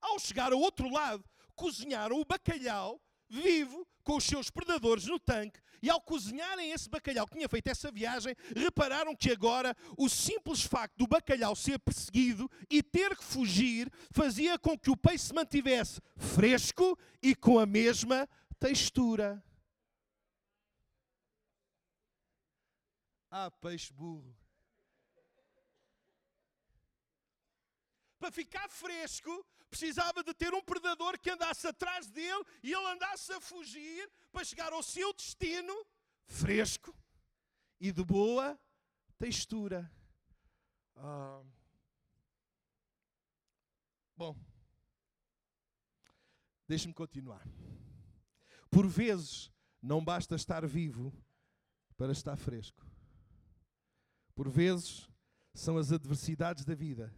[0.00, 5.60] Ao chegar ao outro lado, cozinharam o bacalhau vivo com os seus predadores no tanque
[5.82, 10.62] e ao cozinharem esse bacalhau que tinha feito essa viagem, repararam que agora o simples
[10.62, 15.34] facto do bacalhau ser perseguido e ter que fugir fazia com que o peixe se
[15.34, 18.26] mantivesse fresco e com a mesma
[18.58, 19.44] textura.
[23.30, 24.34] Ah, peixe burro.
[28.24, 33.30] Para ficar fresco, precisava de ter um predador que andasse atrás dele e ele andasse
[33.34, 35.86] a fugir para chegar ao seu destino
[36.24, 36.96] fresco
[37.78, 38.58] e de boa
[39.18, 39.92] textura.
[40.96, 41.42] Ah.
[44.16, 44.34] Bom,
[46.66, 47.46] deixe-me continuar.
[48.70, 51.12] Por vezes, não basta estar vivo
[51.94, 52.86] para estar fresco.
[54.34, 55.10] Por vezes,
[55.52, 57.14] são as adversidades da vida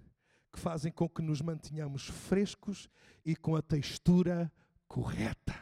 [0.57, 2.89] que fazem com que nos mantenhamos frescos
[3.25, 4.51] e com a textura
[4.89, 5.55] correta.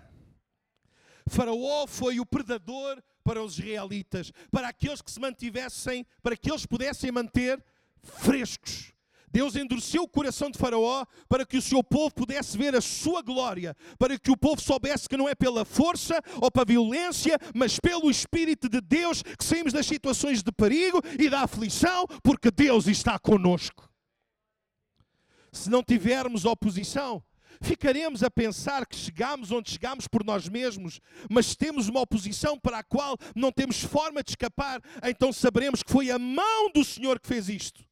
[1.27, 6.65] Faraó foi o predador para os israelitas, para aqueles que se mantivessem, para que eles
[6.65, 7.63] pudessem manter
[8.03, 8.93] frescos.
[9.33, 13.21] Deus endureceu o coração de Faraó para que o seu povo pudesse ver a sua
[13.21, 17.81] glória, para que o povo soubesse que não é pela força ou pela violência, mas
[17.81, 22.87] pelo Espírito de Deus que saímos das situações de perigo e da aflição, porque Deus
[22.87, 23.93] está conosco
[25.55, 27.23] se não tivermos oposição,
[27.61, 32.79] ficaremos a pensar que chegamos onde chegamos por nós mesmos, mas temos uma oposição para
[32.79, 37.21] a qual não temos forma de escapar, então saberemos que foi a mão do Senhor
[37.21, 37.85] que fez isto.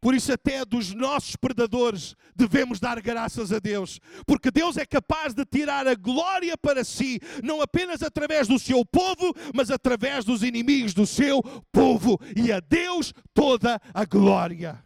[0.00, 5.34] Por isso, até dos nossos predadores, devemos dar graças a Deus, porque Deus é capaz
[5.34, 10.42] de tirar a glória para si, não apenas através do seu povo, mas através dos
[10.42, 14.82] inimigos do seu povo, e a Deus toda a glória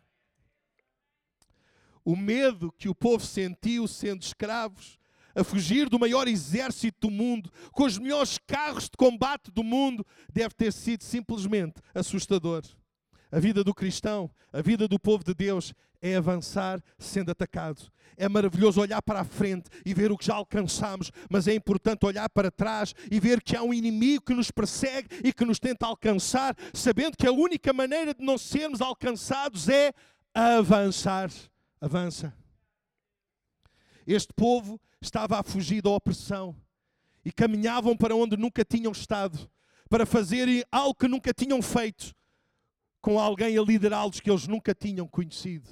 [2.05, 4.99] o medo que o povo sentiu sendo escravos,
[5.35, 10.07] a fugir do maior exército do mundo, com os melhores carros de combate do mundo,
[10.33, 12.63] deve ter sido simplesmente assustador.
[13.33, 17.83] A vida do cristão, a vida do povo de Deus é avançar sendo atacado.
[18.17, 22.07] É maravilhoso olhar para a frente e ver o que já alcançamos, mas é importante
[22.07, 25.59] olhar para trás e ver que há um inimigo que nos persegue e que nos
[25.59, 29.93] tenta alcançar, sabendo que a única maneira de não sermos alcançados é
[30.33, 31.29] avançar
[31.81, 32.37] avança.
[34.07, 36.55] Este povo estava a fugir da opressão
[37.25, 39.51] e caminhavam para onde nunca tinham estado,
[39.89, 42.15] para fazerem algo que nunca tinham feito,
[43.01, 45.69] com alguém a liderá-los que eles nunca tinham conhecido.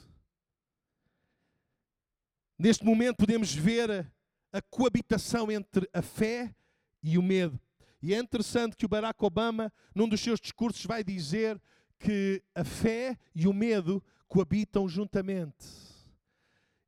[2.58, 4.12] Neste momento podemos ver
[4.52, 6.54] a, coabitação entre a fé
[7.02, 7.58] e o medo.
[8.00, 11.60] E é interessante que o Barack Obama, num dos seus discursos, vai dizer
[11.98, 15.91] que a fé e o medo coabitam juntamente.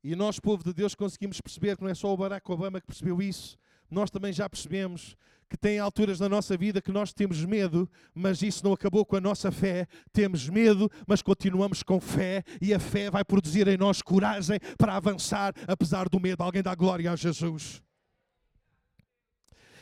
[0.05, 2.87] E nós, povo de Deus, conseguimos perceber que não é só o Barack Obama que
[2.87, 3.57] percebeu isso,
[3.91, 5.17] nós também já percebemos
[5.49, 9.17] que tem alturas na nossa vida que nós temos medo, mas isso não acabou com
[9.17, 9.87] a nossa fé.
[10.13, 14.95] Temos medo, mas continuamos com fé, e a fé vai produzir em nós coragem para
[14.95, 16.43] avançar, apesar do medo.
[16.43, 17.83] Alguém dá glória a Jesus.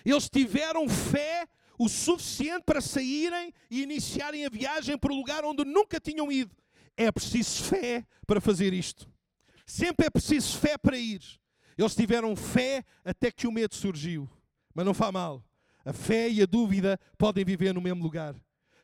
[0.04, 5.64] Eles tiveram fé o suficiente para saírem e iniciarem a viagem para o lugar onde
[5.64, 6.54] nunca tinham ido.
[6.96, 9.11] É preciso fé para fazer isto.
[9.66, 11.22] Sempre é preciso fé para ir.
[11.76, 14.28] Eles tiveram fé até que o medo surgiu.
[14.74, 15.44] Mas não faz mal.
[15.84, 18.34] A fé e a dúvida podem viver no mesmo lugar.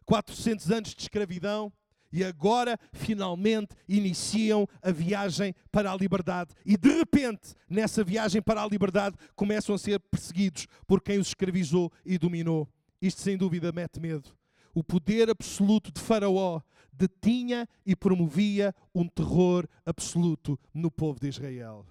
[0.04, 1.72] 400 anos de escravidão
[2.10, 6.54] e agora finalmente iniciam a viagem para a liberdade.
[6.64, 11.28] E de repente, nessa viagem para a liberdade, começam a ser perseguidos por quem os
[11.28, 12.68] escravizou e dominou.
[13.00, 14.30] Isto sem dúvida mete medo.
[14.74, 16.60] O poder absoluto de Faraó
[16.98, 21.86] detinha e promovia um terror absoluto no povo de Israel.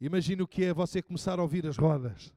[0.00, 2.32] Imagina o que é você começar a ouvir as rodas.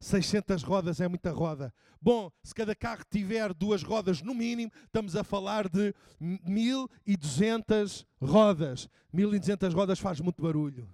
[0.00, 1.72] 600 rodas é muita roda.
[2.00, 8.88] Bom, se cada carro tiver duas rodas no mínimo, estamos a falar de 1200 rodas.
[9.12, 10.86] 1200 rodas faz muito barulho.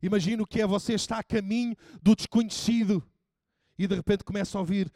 [0.00, 3.02] Imagina o que é você estar a caminho do desconhecido
[3.76, 4.92] e de repente começa a ouvir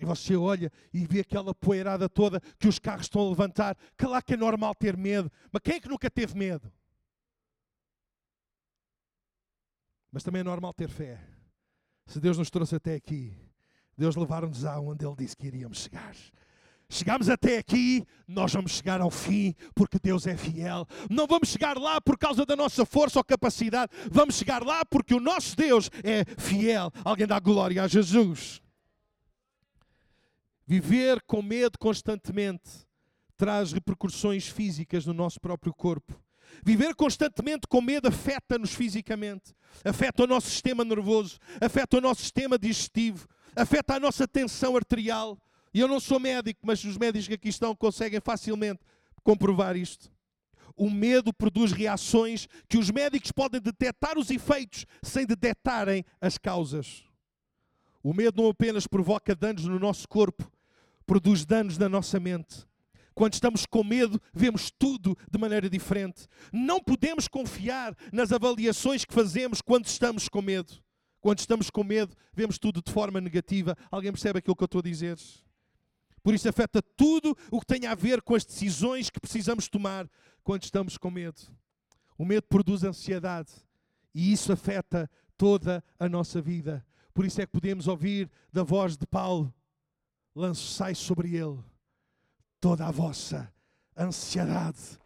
[0.00, 3.76] e você olha e vê aquela poeirada toda que os carros estão a levantar.
[3.96, 6.72] Claro que é normal ter medo, mas quem é que nunca teve medo?
[10.10, 11.20] Mas também é normal ter fé.
[12.06, 13.36] Se Deus nos trouxe até aqui,
[13.96, 16.14] Deus levar-nos aonde Ele disse que iríamos chegar.
[16.88, 20.86] Chegamos até aqui, nós vamos chegar ao fim, porque Deus é fiel.
[21.10, 25.14] Não vamos chegar lá por causa da nossa força ou capacidade, vamos chegar lá porque
[25.14, 26.92] o nosso Deus é fiel.
[27.04, 28.62] Alguém dá glória a Jesus.
[30.66, 32.70] Viver com medo constantemente
[33.36, 36.18] traz repercussões físicas no nosso próprio corpo.
[36.64, 39.54] Viver constantemente com medo afeta-nos fisicamente,
[39.84, 45.38] afeta o nosso sistema nervoso, afeta o nosso sistema digestivo, afeta a nossa tensão arterial.
[45.72, 48.80] E eu não sou médico, mas os médicos que aqui estão conseguem facilmente
[49.22, 50.12] comprovar isto.
[50.76, 57.04] O medo produz reações que os médicos podem detectar os efeitos sem detectarem as causas.
[58.02, 60.50] O medo não apenas provoca danos no nosso corpo,
[61.06, 62.66] produz danos na nossa mente.
[63.14, 66.26] Quando estamos com medo, vemos tudo de maneira diferente.
[66.52, 70.82] Não podemos confiar nas avaliações que fazemos quando estamos com medo.
[71.20, 73.76] Quando estamos com medo, vemos tudo de forma negativa.
[73.90, 75.16] Alguém percebe aquilo que eu estou a dizer?
[76.22, 80.10] Por isso afeta tudo o que tem a ver com as decisões que precisamos tomar
[80.42, 81.40] quando estamos com medo.
[82.18, 83.52] O medo produz ansiedade
[84.14, 86.84] e isso afeta toda a nossa vida.
[87.12, 89.52] Por isso é que podemos ouvir da voz de Paulo:
[90.34, 91.58] lançai sobre ele
[92.60, 93.52] toda a vossa
[93.96, 94.98] ansiedade,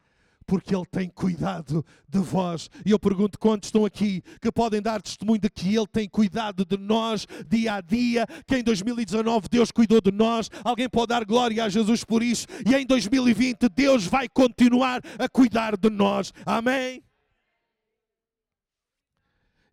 [0.47, 2.71] porque Ele tem cuidado de vós.
[2.87, 6.65] E eu pergunto quantos estão aqui que podem dar testemunho de que Ele tem cuidado
[6.65, 10.49] de nós dia a dia, que em 2019 Deus cuidou de nós.
[10.65, 15.29] Alguém pode dar glória a Jesus por isso, e em 2020 Deus vai continuar a
[15.29, 16.33] cuidar de nós.
[16.47, 17.03] Amém?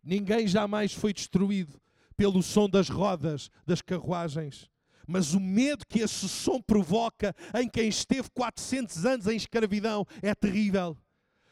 [0.04, 1.80] Ninguém jamais foi destruído
[2.18, 4.70] pelo som das rodas das carruagens
[5.08, 10.34] mas o medo que esse som provoca em quem esteve 400 anos em escravidão é
[10.34, 10.98] terrível.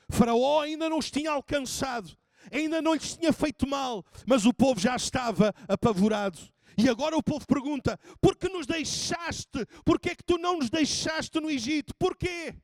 [0.09, 2.15] Faraó ainda não os tinha alcançado,
[2.51, 6.39] ainda não lhes tinha feito mal, mas o povo já estava apavorado.
[6.77, 9.65] E agora o povo pergunta: por que nos deixaste?
[9.85, 11.93] Por que é que tu não nos deixaste no Egito?
[11.97, 12.55] Porquê?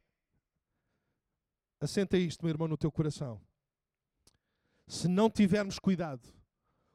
[1.80, 3.40] Assenta isto, meu irmão, no teu coração.
[4.88, 6.28] Se não tivermos cuidado,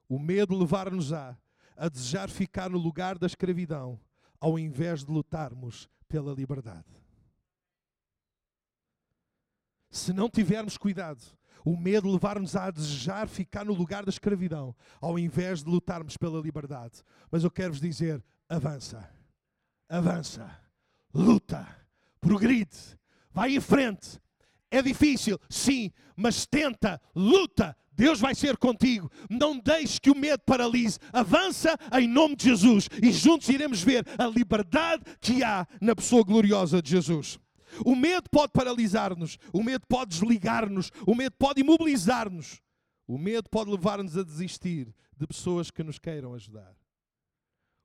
[0.08, 1.36] o medo levar-nos-á
[1.76, 4.00] a desejar ficar no lugar da escravidão,
[4.40, 6.84] ao invés de lutarmos pela liberdade.
[9.90, 11.22] Se não tivermos cuidado,
[11.64, 16.40] o medo levar-nos a desejar ficar no lugar da escravidão, ao invés de lutarmos pela
[16.40, 17.02] liberdade.
[17.30, 19.08] Mas eu quero vos dizer: avança,
[19.88, 20.60] avança,
[21.12, 21.66] luta,
[22.20, 22.98] progride,
[23.30, 24.20] vai em frente.
[24.70, 29.10] É difícil, sim, mas tenta, luta, Deus vai ser contigo.
[29.30, 30.98] Não deixes que o medo paralise.
[31.12, 36.24] Avança em nome de Jesus e juntos iremos ver a liberdade que há na pessoa
[36.24, 37.38] gloriosa de Jesus.
[37.84, 42.62] O medo pode paralisar-nos, o medo pode desligar-nos, o medo pode imobilizar-nos.
[43.06, 46.74] O medo pode levar-nos a desistir de pessoas que nos queiram ajudar.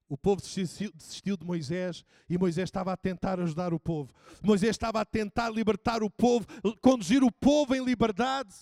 [0.07, 4.11] O povo desistiu de Moisés e Moisés estava a tentar ajudar o povo.
[4.41, 6.47] Moisés estava a tentar libertar o povo,
[6.81, 8.55] conduzir o povo em liberdade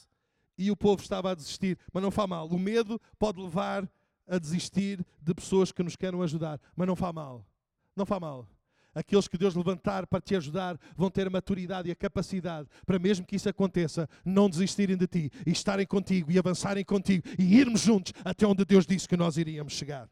[0.57, 1.77] e o povo estava a desistir.
[1.93, 2.47] Mas não faz mal.
[2.47, 3.89] O medo pode levar
[4.27, 6.59] a desistir de pessoas que nos querem ajudar.
[6.75, 7.45] Mas não faz mal.
[7.95, 8.47] Não faz mal.
[8.93, 12.97] Aqueles que Deus levantar para te ajudar vão ter a maturidade e a capacidade para,
[12.97, 17.59] mesmo que isso aconteça, não desistirem de ti e estarem contigo e avançarem contigo e
[17.59, 20.09] irmos juntos até onde Deus disse que nós iríamos chegar.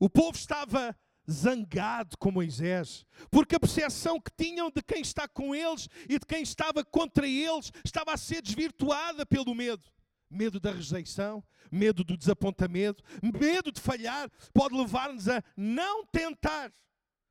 [0.00, 0.96] O povo estava
[1.30, 6.26] zangado com Moisés, porque a percepção que tinham de quem está com eles e de
[6.26, 9.82] quem estava contra eles estava a ser desvirtuada pelo medo.
[10.30, 16.72] Medo da rejeição, medo do desapontamento, medo de falhar, pode levar-nos a não tentar.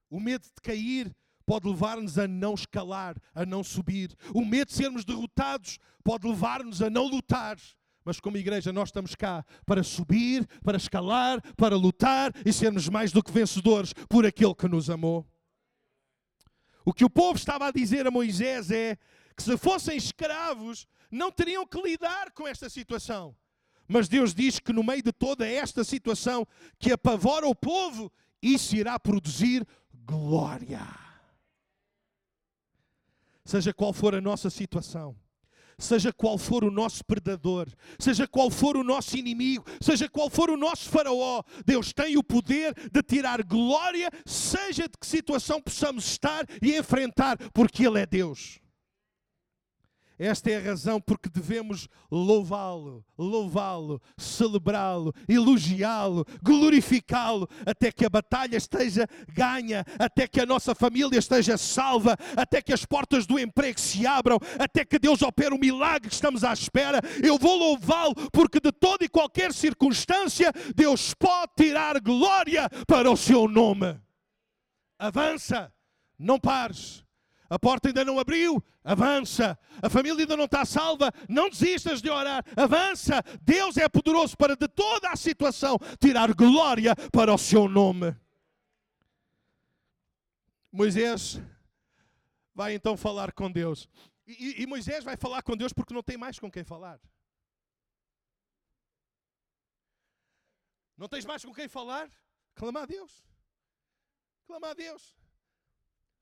[0.09, 1.13] O medo de cair
[1.45, 4.15] pode levar-nos a não escalar, a não subir.
[4.33, 7.57] O medo de sermos derrotados pode levar-nos a não lutar.
[8.05, 13.11] Mas como igreja, nós estamos cá para subir, para escalar, para lutar e sermos mais
[13.11, 15.27] do que vencedores por aquele que nos amou.
[16.85, 18.95] O que o povo estava a dizer a Moisés é
[19.35, 23.35] que se fossem escravos, não teriam que lidar com esta situação.
[23.87, 26.47] Mas Deus diz que no meio de toda esta situação
[26.77, 29.65] que apavora o povo, isso irá produzir
[30.05, 30.85] glória.
[33.43, 35.15] Seja qual for a nossa situação,
[35.77, 37.67] seja qual for o nosso predador,
[37.99, 42.23] seja qual for o nosso inimigo, seja qual for o nosso faraó, Deus tem o
[42.23, 48.05] poder de tirar glória, seja de que situação possamos estar e enfrentar, porque Ele é
[48.05, 48.64] Deus.
[50.17, 58.55] Esta é a razão porque devemos louvá-lo, louvá-lo, celebrá-lo, elogiá-lo, glorificá-lo, até que a batalha
[58.55, 63.79] esteja ganha, até que a nossa família esteja salva, até que as portas do emprego
[63.79, 67.01] se abram, até que Deus opere o milagre que estamos à espera.
[67.21, 73.17] Eu vou louvá-lo porque de toda e qualquer circunstância Deus pode tirar glória para o
[73.17, 73.99] seu nome.
[74.97, 75.73] Avança,
[76.17, 77.04] não pares.
[77.49, 79.57] A porta ainda não abriu, avança.
[79.81, 83.21] A família ainda não está salva, não desistas de orar, avança.
[83.41, 88.15] Deus é poderoso para de toda a situação tirar glória para o seu nome.
[90.71, 91.39] Moisés
[92.53, 93.87] vai então falar com Deus.
[94.27, 96.99] E, e, Moisés vai falar com Deus porque não tem mais com quem falar.
[100.97, 102.09] Não tens mais com quem falar?
[102.55, 103.23] Clama a Deus.
[104.47, 105.15] Clama a Deus.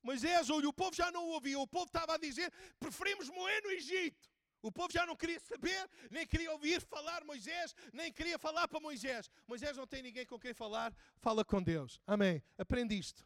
[0.04, 3.72] Moisés, olha, o povo já não ouvia, o povo estava a dizer: preferimos morrer no
[3.72, 4.30] Egito.
[4.62, 8.80] O povo já não queria saber, nem queria ouvir falar Moisés, nem queria falar para
[8.80, 9.30] Moisés.
[9.46, 12.00] Moisés não tem ninguém com quem falar, fala com Deus.
[12.08, 12.42] Amém.
[12.58, 13.26] Aprende isto.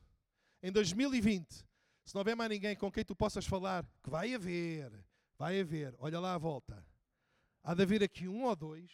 [0.63, 1.47] Em 2020,
[2.03, 4.91] se não houver mais ninguém com quem tu possas falar, que vai haver,
[5.38, 6.84] vai haver, olha lá à volta.
[7.63, 8.91] Há de haver aqui um ou dois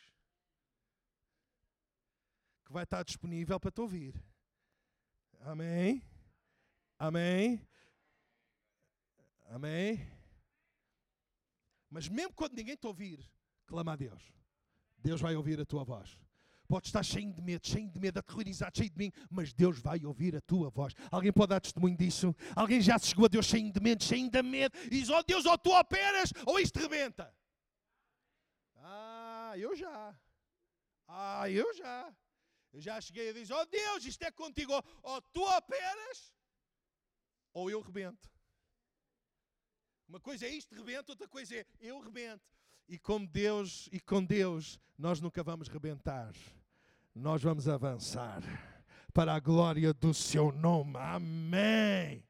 [2.66, 4.22] que vai estar disponível para te ouvir.
[5.42, 6.04] Amém?
[7.00, 7.66] Amém?
[9.54, 10.00] Amém?
[11.88, 13.24] Mas mesmo quando ninguém te ouvir,
[13.68, 14.34] clama a Deus.
[14.98, 16.20] Deus vai ouvir a tua voz.
[16.68, 20.04] Pode estar cheio de medo, cheio de medo, aterrorizado, cheio de mim, mas Deus vai
[20.04, 20.96] ouvir a tua voz.
[21.12, 22.36] Alguém pode dar testemunho disso?
[22.56, 25.22] Alguém já se chegou a Deus cheio de medo, cheio de medo, e diz: Oh
[25.22, 27.32] Deus, ou tu operas, ou isto rebenta.
[28.78, 30.20] Ah, eu já.
[31.08, 32.12] Ah, eu já.
[32.72, 34.74] Eu já cheguei a dizer: Oh Deus, isto é contigo.
[35.04, 36.34] Ou tu operas,
[37.54, 38.33] ou eu rebento.
[40.08, 42.44] Uma coisa é isto, rebento, outra coisa é eu rebento.
[42.88, 46.34] E com Deus, e com Deus, nós nunca vamos rebentar.
[47.16, 48.42] Nós vamos avançar
[49.14, 50.98] para a glória do seu nome.
[50.98, 52.24] Amém.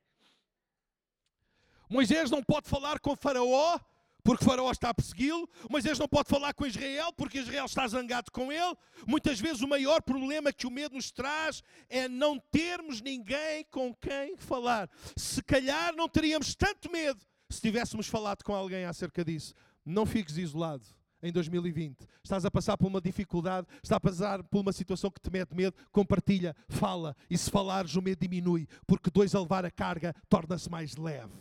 [1.90, 3.80] Moisés não pode falar com Faraó
[4.24, 5.50] porque Faraó está a persegui-lo.
[5.70, 8.76] Moisés não pode falar com Israel porque Israel está zangado com ele.
[9.06, 13.94] Muitas vezes o maior problema que o medo nos traz é não termos ninguém com
[13.94, 14.90] quem falar.
[15.16, 17.20] Se calhar não teríamos tanto medo
[17.54, 19.54] se tivéssemos falado com alguém acerca disso.
[19.86, 20.86] Não fiques isolado
[21.22, 22.06] em 2020.
[22.24, 25.56] Estás a passar por uma dificuldade, estás a passar por uma situação que te mete
[25.56, 27.16] medo, compartilha, fala.
[27.30, 31.32] E se falares, o medo diminui, porque dois a levar a carga torna-se mais leve.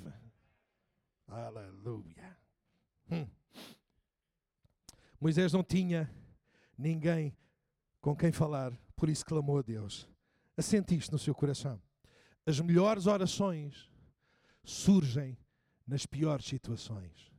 [1.26, 2.36] Aleluia.
[3.10, 3.26] Hum.
[5.20, 6.10] Moisés não tinha
[6.76, 7.36] ninguém
[8.00, 10.08] com quem falar, por isso clamou a Deus.
[10.56, 11.80] Assente isto no seu coração.
[12.44, 13.88] As melhores orações
[14.64, 15.36] surgem
[15.86, 17.32] nas piores situações.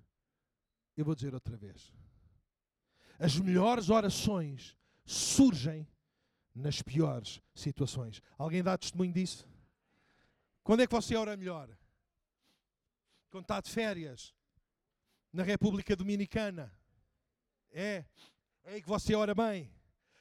[0.95, 1.91] Eu vou dizer outra vez.
[3.19, 5.87] As melhores orações surgem
[6.53, 8.21] nas piores situações.
[8.37, 9.47] Alguém dá testemunho disso?
[10.63, 11.69] Quando é que você ora melhor?
[13.29, 14.33] Quando está de férias?
[15.31, 16.71] Na República Dominicana?
[17.71, 18.05] É.
[18.63, 19.73] É aí que você ora bem.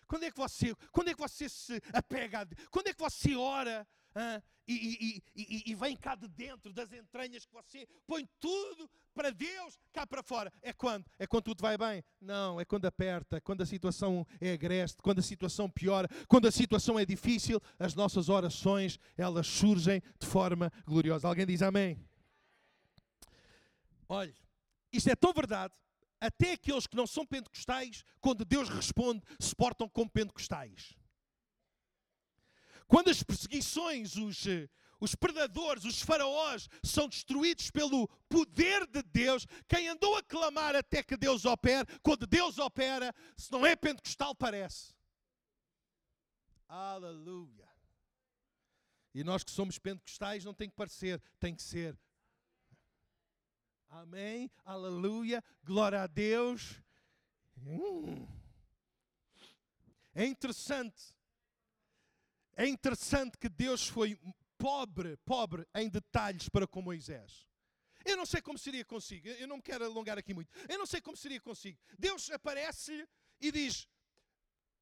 [0.07, 2.47] Quando é que você, quando é que você se apega a?
[2.71, 6.93] Quando é que você ora ah, e, e, e, e, vem cá de dentro das
[6.93, 10.53] entranhas que você põe tudo para Deus cá para fora.
[10.63, 11.05] É quando?
[11.19, 12.05] É quando tudo vai bem?
[12.21, 16.53] Não, é quando aperta, quando a situação é agreste, quando a situação piora, quando a
[16.53, 21.27] situação é difícil, as nossas orações, elas surgem de forma gloriosa.
[21.27, 21.99] Alguém diz amém?
[24.09, 24.35] Olhe,
[24.93, 25.75] isto é tão verdade,
[26.21, 30.95] até aqueles que não são pentecostais, quando Deus responde, se portam como pentecostais.
[32.93, 34.69] Quando as perseguições, os, eh,
[35.01, 41.03] os predadores, os faraós são destruídos pelo poder de Deus, quem andou a clamar até
[41.03, 44.93] que Deus opere, quando Deus opera, se não é pentecostal, parece.
[46.69, 47.67] Aleluia.
[49.15, 51.99] E nós que somos pentecostais não tem que parecer, tem que ser.
[53.89, 56.79] Amém, aleluia, glória a Deus.
[57.57, 58.29] Hum.
[60.15, 61.15] É interessante
[62.63, 64.17] é interessante que Deus foi
[64.57, 67.45] pobre, pobre em detalhes para com Moisés.
[68.05, 70.51] Eu não sei como seria consigo, eu não me quero alongar aqui muito.
[70.69, 71.79] Eu não sei como seria consigo.
[71.99, 73.09] Deus aparece
[73.41, 73.89] e diz: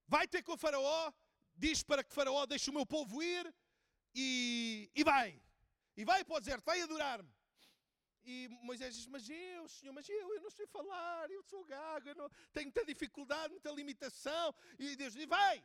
[0.06, 1.12] Vai ter com o Faraó,
[1.54, 3.54] diz para que Faraó deixe o meu povo ir
[4.14, 5.40] e, e vai.
[5.96, 7.30] E vai para o deserto, vai adorar-me.
[8.22, 12.08] E Moisés diz: Mas eu, Senhor, mas eu, eu não sei falar, eu sou gago,
[12.08, 14.54] eu não, tenho muita dificuldade, muita limitação.
[14.78, 15.64] E Deus diz: Vai.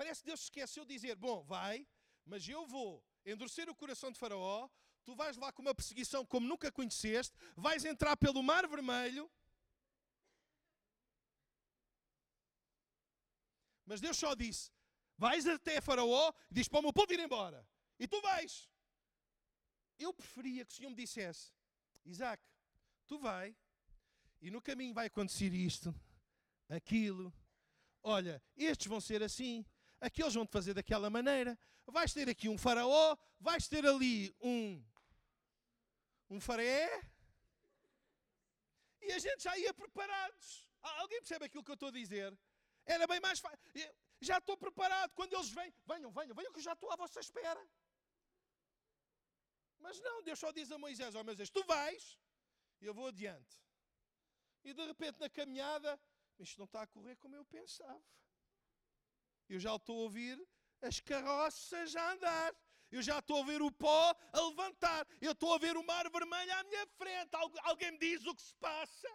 [0.00, 1.86] Parece que Deus esqueceu de dizer: Bom, vai,
[2.24, 4.66] mas eu vou endurecer o coração de Faraó,
[5.04, 9.30] tu vais lá com uma perseguição como nunca conheceste, vais entrar pelo Mar Vermelho.
[13.84, 14.72] Mas Deus só disse:
[15.18, 17.68] Vais até Faraó e diz para o meu povo ir embora.
[17.98, 18.70] E tu vais.
[19.98, 21.52] Eu preferia que o Senhor me dissesse:
[22.06, 22.42] Isaac,
[23.06, 23.54] tu vai,
[24.40, 25.94] e no caminho vai acontecer isto,
[26.70, 27.30] aquilo.
[28.02, 29.62] Olha, estes vão ser assim,
[30.00, 34.82] aqueles vão te fazer daquela maneira, vais ter aqui um faraó, vais ter ali um
[36.30, 36.88] um faraé.
[39.02, 40.68] E a gente já ia preparados.
[40.80, 42.38] Alguém percebe aquilo que eu estou a dizer?
[42.86, 43.58] Era bem mais fácil.
[44.20, 45.12] Já estou preparado.
[45.12, 47.62] Quando eles vêm, venham, venham, venham, que eu já estou à vossa espera.
[49.78, 52.18] Mas não, Deus só diz a Moisés: Ó oh, Moisés, tu vais,
[52.80, 53.58] eu vou adiante.
[54.62, 55.98] E de repente na caminhada,
[56.38, 58.02] isto não está a correr como eu pensava.
[59.50, 60.40] Eu já estou a ouvir
[60.80, 62.54] as carroças a andar.
[62.90, 65.06] Eu já estou a ver o pó a levantar.
[65.20, 67.30] Eu estou a ver o mar vermelho à minha frente.
[67.62, 69.08] alguém me diz o que se passa?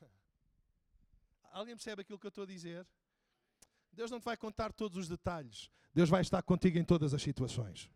[1.52, 2.86] Alguém percebe aquilo que eu estou a dizer?
[3.92, 5.70] Deus não te vai contar todos os detalhes.
[5.94, 7.90] Deus vai estar contigo em todas as situações.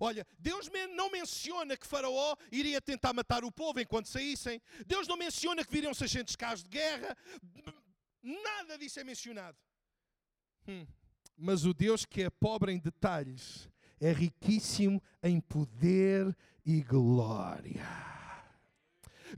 [0.00, 4.60] Olha, Deus não menciona que Faraó iria tentar matar o povo enquanto saíssem.
[4.86, 7.16] Deus não menciona que viriam 600 carros de guerra.
[8.26, 9.56] Nada disso é mencionado.
[10.66, 10.84] Hum.
[11.36, 13.68] Mas o Deus que é pobre em detalhes
[14.00, 17.86] é riquíssimo em poder e glória.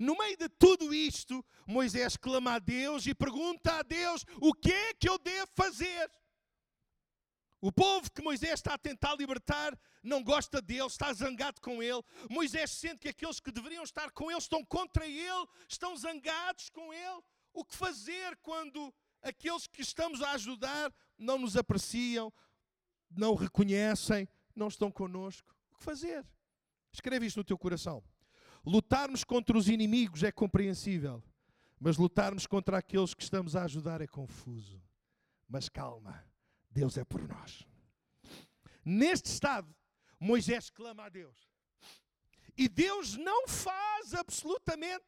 [0.00, 4.72] No meio de tudo isto, Moisés clama a Deus e pergunta a Deus: o que
[4.72, 6.10] é que eu devo fazer?
[7.60, 12.02] O povo que Moisés está a tentar libertar não gosta dele, está zangado com ele.
[12.30, 16.92] Moisés sente que aqueles que deveriam estar com ele estão contra ele, estão zangados com
[16.94, 17.20] ele.
[17.52, 22.32] O que fazer quando aqueles que estamos a ajudar não nos apreciam,
[23.10, 25.54] não reconhecem, não estão conosco?
[25.70, 26.26] O que fazer?
[26.92, 28.02] Escreve isto no teu coração.
[28.64, 31.22] Lutarmos contra os inimigos é compreensível,
[31.80, 34.82] mas lutarmos contra aqueles que estamos a ajudar é confuso.
[35.48, 36.28] Mas calma
[36.70, 37.66] Deus é por nós.
[38.84, 39.74] Neste estado,
[40.20, 41.48] Moisés clama a Deus.
[42.56, 45.04] E Deus não faz absolutamente.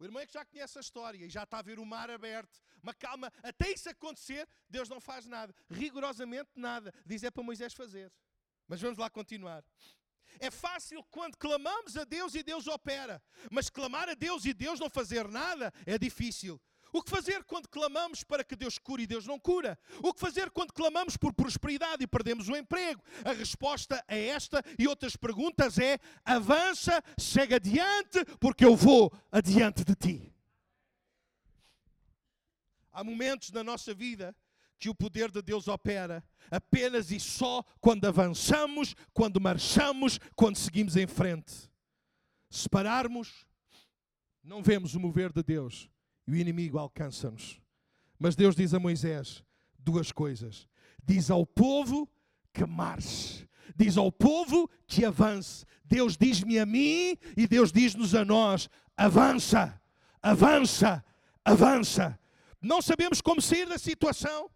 [0.00, 2.10] O irmão é que já conhece a história e já está a ver o mar
[2.10, 2.58] aberto.
[2.82, 5.54] Mas calma, até isso acontecer, Deus não faz nada.
[5.68, 6.92] Rigorosamente nada.
[7.04, 8.10] Diz é para Moisés fazer.
[8.66, 9.62] Mas vamos lá continuar.
[10.38, 13.22] É fácil quando clamamos a Deus e Deus opera.
[13.50, 16.58] Mas clamar a Deus e Deus não fazer nada é difícil.
[16.92, 19.78] O que fazer quando clamamos para que Deus cure e Deus não cura?
[20.02, 23.02] O que fazer quando clamamos por prosperidade e perdemos o emprego?
[23.24, 29.84] A resposta a esta e outras perguntas é: avança, chega adiante, porque eu vou adiante
[29.84, 30.34] de ti.
[32.92, 34.34] Há momentos na nossa vida
[34.76, 40.96] que o poder de Deus opera apenas e só quando avançamos, quando marchamos, quando seguimos
[40.96, 41.70] em frente.
[42.48, 43.46] Se pararmos,
[44.42, 45.88] não vemos o mover de Deus
[46.30, 47.60] e o inimigo alcança-nos.
[48.16, 49.42] Mas Deus diz a Moisés
[49.76, 50.68] duas coisas:
[51.04, 52.08] diz ao povo
[52.52, 55.66] que marche, diz ao povo que avance.
[55.84, 59.80] Deus diz-me a mim e Deus diz-nos a nós: avança,
[60.22, 61.04] avança,
[61.44, 62.16] avança.
[62.62, 64.48] Não sabemos como sair da situação,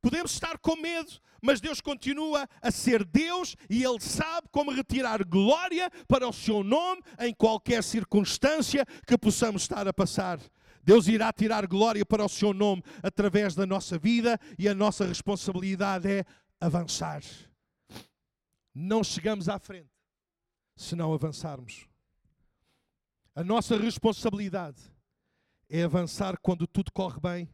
[0.00, 1.10] podemos estar com medo,
[1.42, 6.62] mas Deus continua a ser Deus e Ele sabe como retirar glória para o seu
[6.62, 10.38] nome em qualquer circunstância que possamos estar a passar.
[10.86, 15.04] Deus irá tirar glória para o seu nome através da nossa vida e a nossa
[15.04, 16.24] responsabilidade é
[16.60, 17.22] avançar.
[18.72, 19.90] Não chegamos à frente
[20.76, 21.88] se não avançarmos.
[23.34, 24.80] A nossa responsabilidade
[25.68, 27.48] é avançar quando tudo corre bem.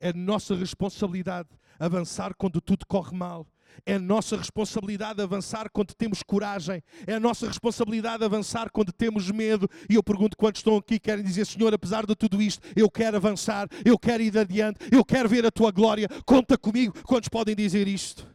[0.00, 3.46] É nossa responsabilidade avançar quando tudo corre mal.
[3.84, 6.82] É nossa responsabilidade avançar quando temos coragem.
[7.06, 9.68] É nossa responsabilidade avançar quando temos medo.
[9.88, 13.16] E eu pergunto quantos estão aqui querem dizer, Senhor, apesar de tudo isto, eu quero
[13.16, 16.08] avançar, eu quero ir adiante, eu quero ver a tua glória.
[16.24, 16.94] Conta comigo.
[17.04, 18.26] Quantos podem dizer isto?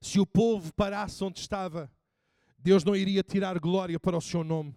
[0.00, 1.90] Se o povo parasse onde estava,
[2.58, 4.74] Deus não iria tirar glória para o seu nome.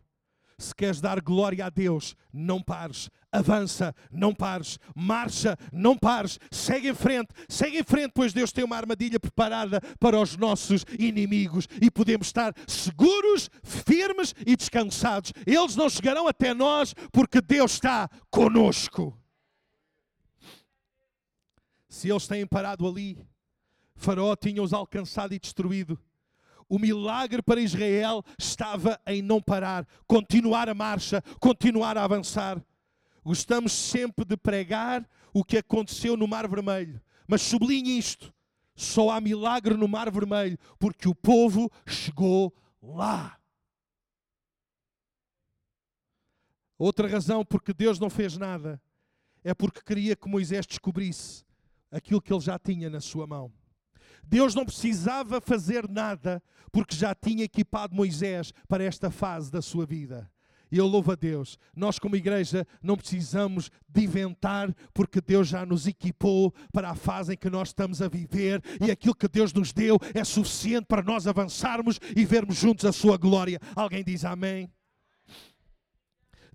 [0.60, 6.90] Se queres dar glória a Deus, não pares, avança, não pares, marcha, não pares, segue
[6.90, 11.66] em frente, segue em frente, pois Deus tem uma armadilha preparada para os nossos inimigos
[11.82, 15.32] e podemos estar seguros, firmes e descansados.
[15.48, 19.18] Eles não chegarão até nós porque Deus está conosco.
[21.88, 23.18] Se eles têm parado ali,
[23.96, 25.98] Faraó tinha-os alcançado e destruído
[26.70, 32.64] o milagre para Israel estava em não parar, continuar a marcha, continuar a avançar.
[33.24, 38.32] Gostamos sempre de pregar o que aconteceu no Mar Vermelho, mas sublinhe isto:
[38.76, 43.38] só há milagre no Mar Vermelho porque o povo chegou lá.
[46.78, 48.82] Outra razão porque Deus não fez nada
[49.44, 51.44] é porque queria que Moisés descobrisse
[51.92, 53.52] aquilo que ele já tinha na sua mão.
[54.24, 56.42] Deus não precisava fazer nada
[56.72, 60.30] porque já tinha equipado Moisés para esta fase da sua vida.
[60.72, 61.58] E eu louvo a Deus.
[61.76, 67.34] Nós, como igreja, não precisamos de inventar, porque Deus já nos equipou para a fase
[67.34, 71.02] em que nós estamos a viver e aquilo que Deus nos deu é suficiente para
[71.02, 73.60] nós avançarmos e vermos juntos a Sua glória.
[73.76, 74.72] Alguém diz amém?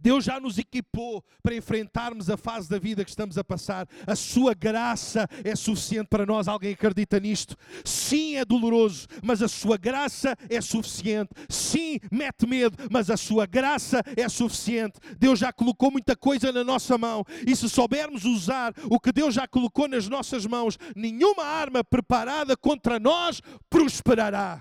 [0.05, 3.89] Deus já nos equipou para enfrentarmos a fase da vida que estamos a passar.
[4.07, 6.47] A sua graça é suficiente para nós.
[6.47, 7.57] Alguém acredita nisto?
[7.83, 11.31] Sim, é doloroso, mas a sua graça é suficiente.
[11.49, 15.01] Sim, mete medo, mas a sua graça é suficiente.
[15.19, 17.25] Deus já colocou muita coisa na nossa mão.
[17.47, 22.55] E se soubermos usar o que Deus já colocou nas nossas mãos, nenhuma arma preparada
[22.59, 23.41] contra nós
[23.71, 24.61] prosperará.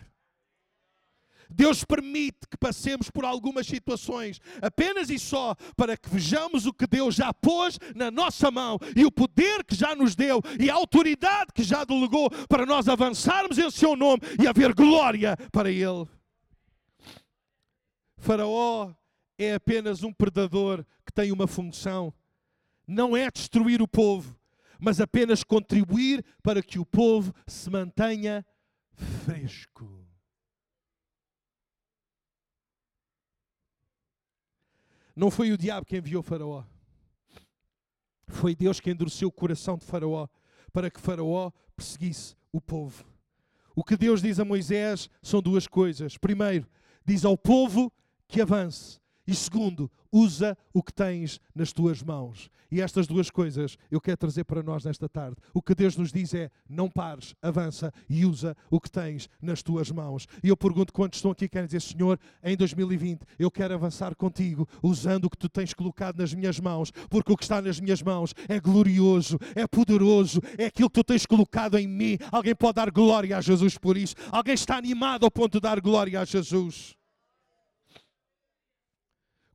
[1.53, 6.87] Deus permite que passemos por algumas situações, apenas e só para que vejamos o que
[6.87, 10.73] Deus já pôs na nossa mão e o poder que já nos deu e a
[10.73, 16.07] autoridade que já delegou para nós avançarmos em Seu nome e haver glória para Ele.
[18.17, 18.93] Faraó
[19.37, 22.13] é apenas um predador que tem uma função,
[22.87, 24.35] não é destruir o povo,
[24.79, 28.45] mas apenas contribuir para que o povo se mantenha
[29.25, 29.92] fresco.
[35.15, 36.63] Não foi o diabo que enviou Faraó.
[38.27, 40.27] Foi Deus que endureceu o coração de Faraó
[40.71, 43.05] para que Faraó perseguisse o povo.
[43.75, 46.17] O que Deus diz a Moisés são duas coisas.
[46.17, 46.67] Primeiro,
[47.05, 47.91] diz ao povo
[48.27, 48.99] que avance.
[49.25, 52.49] E segundo, usa o que tens nas tuas mãos.
[52.73, 55.37] E estas duas coisas eu quero trazer para nós nesta tarde.
[55.53, 59.61] O que Deus nos diz é: não pares, avança e usa o que tens nas
[59.61, 60.27] tuas mãos.
[60.43, 64.67] E eu pergunto quantos estão aqui querem dizer, Senhor, em 2020 eu quero avançar contigo,
[64.81, 68.01] usando o que tu tens colocado nas minhas mãos, porque o que está nas minhas
[68.01, 72.17] mãos é glorioso, é poderoso, é aquilo que tu tens colocado em mim.
[72.31, 74.15] Alguém pode dar glória a Jesus por isso?
[74.31, 76.95] Alguém está animado ao ponto de dar glória a Jesus?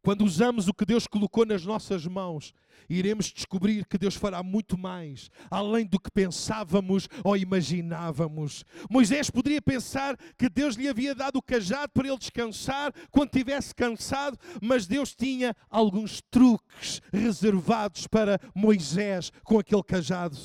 [0.08, 2.54] Quando usamos o que Deus colocou nas nossas mãos,
[2.88, 8.64] iremos descobrir que Deus fará muito mais, além do que pensávamos ou imaginávamos.
[8.88, 13.74] Moisés poderia pensar que Deus lhe havia dado o cajado para ele descansar quando estivesse
[13.74, 20.38] cansado, mas Deus tinha alguns truques reservados para Moisés com aquele cajado.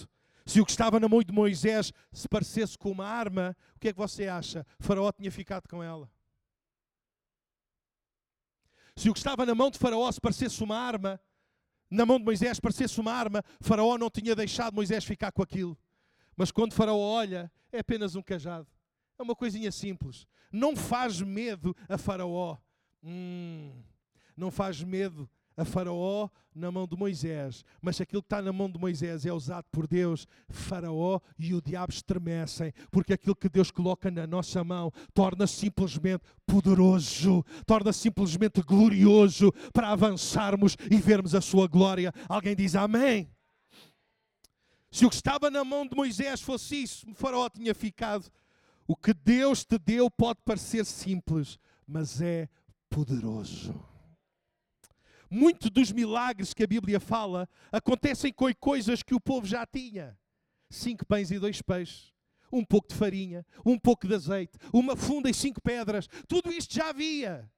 [0.46, 3.88] Se o que estava na mão de Moisés se parecesse com uma arma, o que
[3.88, 4.68] é que você acha?
[4.78, 6.12] Faraó tinha ficado com ela.
[8.96, 11.20] Se o que estava na mão de Faraó se parecesse uma arma,
[11.90, 15.78] na mão de Moisés parecesse uma arma, Faraó não tinha deixado Moisés ficar com aquilo.
[16.36, 18.68] Mas quando Faraó olha, é apenas um cajado.
[19.18, 20.28] É uma coisinha simples.
[20.52, 22.58] Não faz medo a Faraó.
[23.04, 23.72] Hum,
[24.36, 28.70] não faz medo a Faraó na mão de Moisés, mas aquilo que está na mão
[28.70, 33.72] de Moisés é usado por Deus, Faraó e o diabo estremecem, porque aquilo que Deus
[33.72, 41.42] coloca na nossa mão torna simplesmente poderoso, torna simplesmente glorioso para avançarmos e vermos a
[41.42, 42.14] sua glória.
[42.28, 43.30] Alguém diz amém?
[44.92, 48.32] Se o que estava na mão de Moisés fosse isso, Faraó tinha ficado.
[48.88, 52.48] O que Deus te deu pode parecer simples, mas é
[52.90, 53.93] poderoso.
[55.36, 60.16] Muitos dos milagres que a Bíblia fala acontecem com coisas que o povo já tinha:
[60.70, 62.14] cinco pães e dois peixes,
[62.52, 66.08] um pouco de farinha, um pouco de azeite, uma funda e cinco pedras.
[66.28, 67.52] Tudo isto já havia.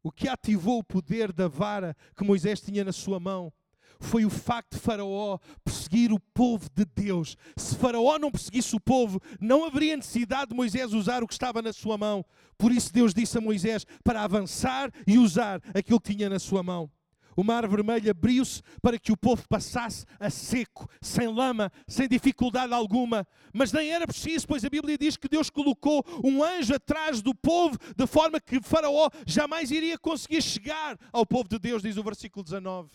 [0.00, 3.52] O que ativou o poder da vara que Moisés tinha na sua mão
[4.00, 7.36] foi o facto de Faraó perseguir o povo de Deus.
[7.56, 11.62] Se Faraó não perseguisse o povo, não haveria necessidade de Moisés usar o que estava
[11.62, 12.24] na sua mão.
[12.56, 16.62] Por isso Deus disse a Moisés para avançar e usar aquilo que tinha na sua
[16.62, 16.90] mão.
[17.38, 22.74] O mar vermelho abriu-se para que o povo passasse a seco, sem lama, sem dificuldade
[22.74, 23.24] alguma.
[23.54, 27.32] Mas nem era preciso, pois a Bíblia diz que Deus colocou um anjo atrás do
[27.32, 32.02] povo, de forma que Faraó jamais iria conseguir chegar ao povo de Deus, diz o
[32.02, 32.90] versículo 19.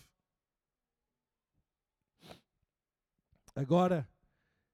[3.55, 4.07] Agora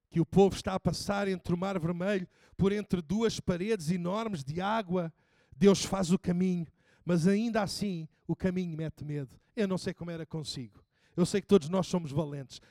[0.10, 2.28] que o povo está a passar entre o Mar Vermelho,
[2.58, 5.14] por entre duas paredes enormes de água,
[5.56, 6.68] Deus faz o caminho,
[7.06, 9.40] mas ainda assim o caminho mete medo.
[9.56, 10.84] Eu não sei como era consigo.
[11.16, 12.62] Eu sei que todos nós somos valentes.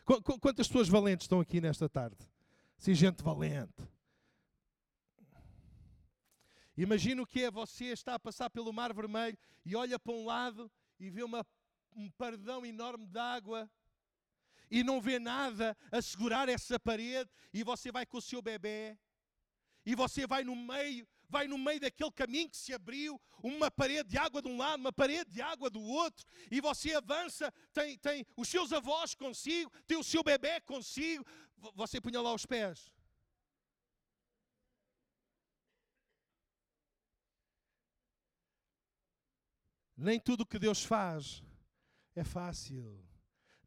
[0.40, 2.16] Quantas pessoas valentes estão aqui nesta tarde?
[2.78, 3.82] Sim, gente valente.
[6.76, 9.36] Imagina o que é você está a passar pelo Mar Vermelho
[9.66, 11.44] e olha para um lado e vê uma,
[11.94, 13.68] um pardão enorme de água
[14.70, 18.96] e não vê nada a segurar essa parede e você vai com o seu bebê
[19.88, 24.10] e você vai no meio, vai no meio daquele caminho que se abriu, uma parede
[24.10, 27.96] de água de um lado, uma parede de água do outro, e você avança, tem,
[27.96, 31.24] tem os seus avós consigo, tem o seu bebê consigo,
[31.74, 32.92] você punha lá os pés.
[39.96, 41.42] Nem tudo o que Deus faz
[42.14, 43.07] é fácil.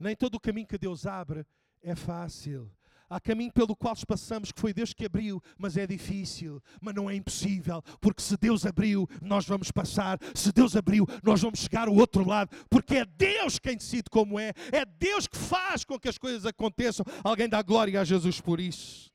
[0.01, 1.45] Nem todo o caminho que Deus abre
[1.83, 2.71] é fácil.
[3.07, 7.09] Há caminho pelo qual passamos que foi Deus que abriu, mas é difícil, mas não
[7.09, 10.17] é impossível, porque se Deus abriu, nós vamos passar.
[10.33, 14.39] Se Deus abriu, nós vamos chegar ao outro lado, porque é Deus quem decide como
[14.39, 17.05] é, é Deus que faz com que as coisas aconteçam.
[17.23, 19.10] Alguém dá glória a Jesus por isso.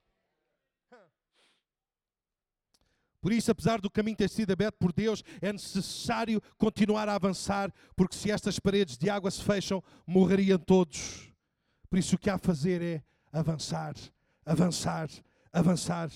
[3.26, 7.74] Por isso, apesar do caminho ter sido aberto por Deus, é necessário continuar a avançar,
[7.96, 11.28] porque se estas paredes de água se fecham, morreriam todos.
[11.90, 13.02] Por isso, o que há a fazer é
[13.32, 13.96] avançar,
[14.44, 15.08] avançar,
[15.52, 16.08] avançar.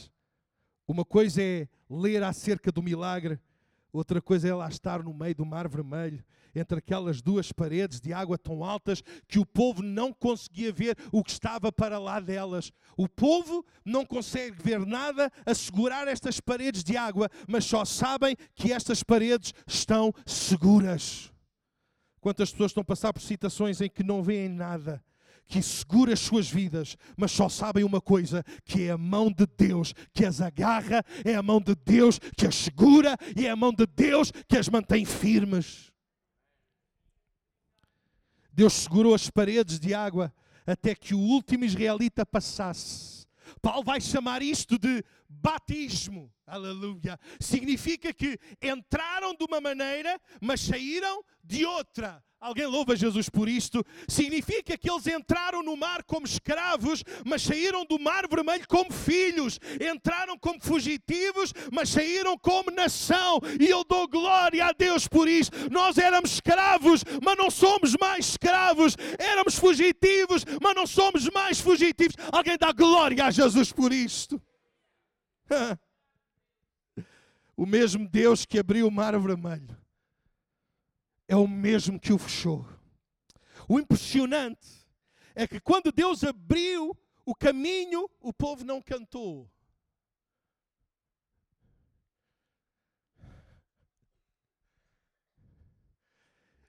[0.87, 3.41] Uma coisa é ler acerca do milagre,
[3.93, 6.25] outra coisa é lá estar no meio do mar vermelho,
[6.55, 11.23] entre aquelas duas paredes de água tão altas que o povo não conseguia ver o
[11.23, 12.73] que estava para lá delas.
[12.97, 18.37] O povo não consegue ver nada a segurar estas paredes de água, mas só sabem
[18.55, 21.33] que estas paredes estão seguras.
[22.21, 25.03] Quantas pessoas estão a passar por situações em que não veem nada,
[25.49, 29.47] que segura as suas vidas, mas só sabem uma coisa: que é a mão de
[29.59, 33.57] Deus que as agarra, é a mão de Deus que as segura e é a
[33.57, 35.90] mão de Deus que as mantém firmes.
[38.61, 40.31] Deus segurou as paredes de água
[40.67, 43.27] até que o último israelita passasse.
[43.63, 46.31] Paulo vai chamar isto de batismo.
[46.51, 47.19] Aleluia.
[47.39, 52.21] Significa que entraram de uma maneira, mas saíram de outra.
[52.41, 53.85] Alguém louva Jesus por isto?
[54.09, 59.61] Significa que eles entraram no mar como escravos, mas saíram do mar vermelho como filhos.
[59.79, 63.41] Entraram como fugitivos, mas saíram como nação.
[63.61, 65.53] E eu dou glória a Deus por isso.
[65.71, 68.97] Nós éramos escravos, mas não somos mais escravos.
[69.19, 72.17] Éramos fugitivos, mas não somos mais fugitivos.
[72.33, 74.43] Alguém dá glória a Jesus por isto?
[77.61, 79.77] O mesmo Deus que abriu o mar vermelho
[81.29, 82.67] é o mesmo que o fechou.
[83.69, 84.67] O impressionante
[85.35, 89.47] é que quando Deus abriu o caminho, o povo não cantou.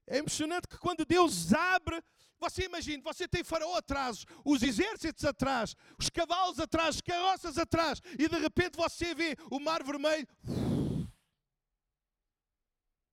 [0.06, 2.04] É impressionante que quando Deus abre,
[2.38, 8.02] você imagina, você tem faraó atrás, os exércitos atrás, os cavalos atrás, as carroças atrás,
[8.20, 10.28] e de repente você vê o mar vermelho.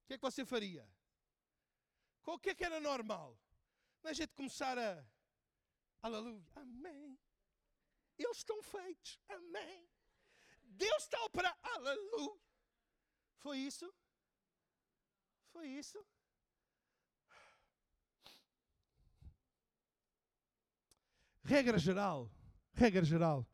[0.08, 0.88] Que é que você faria?
[2.24, 3.38] O que é que era normal?
[4.02, 5.04] A gente começar a.
[6.00, 7.18] Aleluia, amém.
[8.16, 9.86] Eles estão feitos, amém.
[10.64, 12.40] Deus está a aleluia.
[13.36, 13.94] Foi isso?
[15.52, 16.02] Foi isso?
[21.44, 22.30] Regra geral,
[22.72, 23.46] regra geral,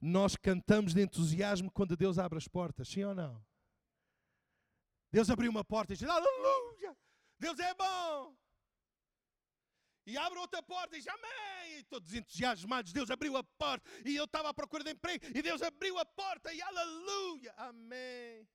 [0.00, 3.47] nós cantamos de entusiasmo quando Deus abre as portas, sim ou não?
[5.18, 6.96] Deus abriu uma porta e diz, aleluia,
[7.40, 8.36] Deus é bom.
[10.06, 11.82] E abre outra porta e diz amém.
[11.90, 13.84] Todos entusiasmados, Deus abriu a porta.
[14.04, 15.26] E eu estava à procura de emprego.
[15.36, 18.46] E Deus abriu a porta e aleluia, amém.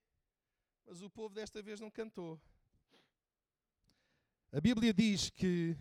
[0.86, 2.40] Mas o povo desta vez não cantou.
[4.50, 5.76] A Bíblia diz que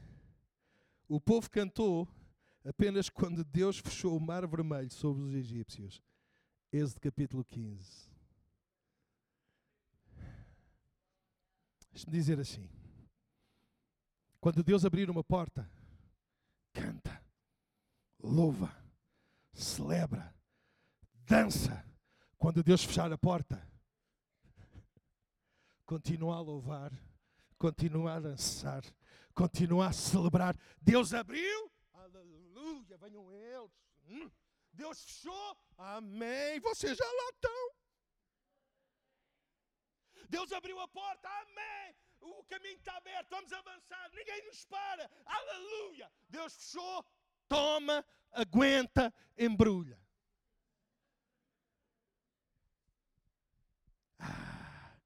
[1.09, 2.09] o povo cantou
[2.64, 6.03] apenas quando Deus fechou o mar vermelho sobre os egípcios.
[6.72, 8.12] Êxodo capítulo 15.
[11.93, 12.68] Deixe-me dizer assim.
[14.40, 15.70] Quando Deus abrir uma porta,
[16.72, 17.22] canta,
[18.18, 18.74] louva,
[19.53, 20.34] celebra,
[21.26, 21.84] dança.
[22.38, 23.64] Quando Deus fechar a porta,
[25.86, 26.93] continua a louvar,
[27.59, 28.82] continua a dançar,
[29.34, 30.57] continua a celebrar.
[30.80, 33.70] Deus abriu, aleluia, venham eles.
[34.09, 34.30] Hum.
[34.72, 36.59] Deus fechou, amém.
[36.61, 37.82] Vocês já lá estão.
[40.29, 46.11] Deus abriu a porta, amém o caminho está aberto, vamos avançar, ninguém nos para, aleluia.
[46.29, 47.05] Deus fechou,
[47.49, 49.99] toma, aguenta, embrulha.
[54.18, 54.97] Ah.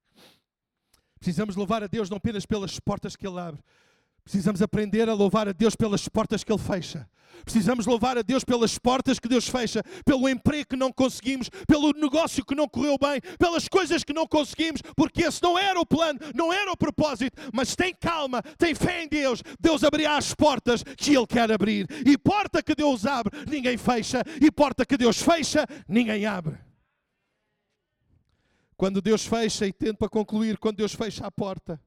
[1.19, 3.63] Precisamos louvar a Deus não apenas pelas portas que Ele abre,
[4.27, 7.09] Precisamos aprender a louvar a Deus pelas portas que Ele fecha.
[7.45, 11.93] Precisamos louvar a Deus pelas portas que Deus fecha, pelo emprego que não conseguimos, pelo
[11.93, 15.85] negócio que não correu bem, pelas coisas que não conseguimos, porque esse não era o
[15.85, 17.41] plano, não era o propósito.
[17.53, 19.41] Mas tem calma, tem fé em Deus.
[19.57, 21.87] Deus abrirá as portas que Ele quer abrir.
[22.05, 24.21] E porta que Deus abre, ninguém fecha.
[24.41, 26.57] E porta que Deus fecha, ninguém abre.
[28.75, 31.79] Quando Deus fecha, e tento para concluir, quando Deus fecha a porta,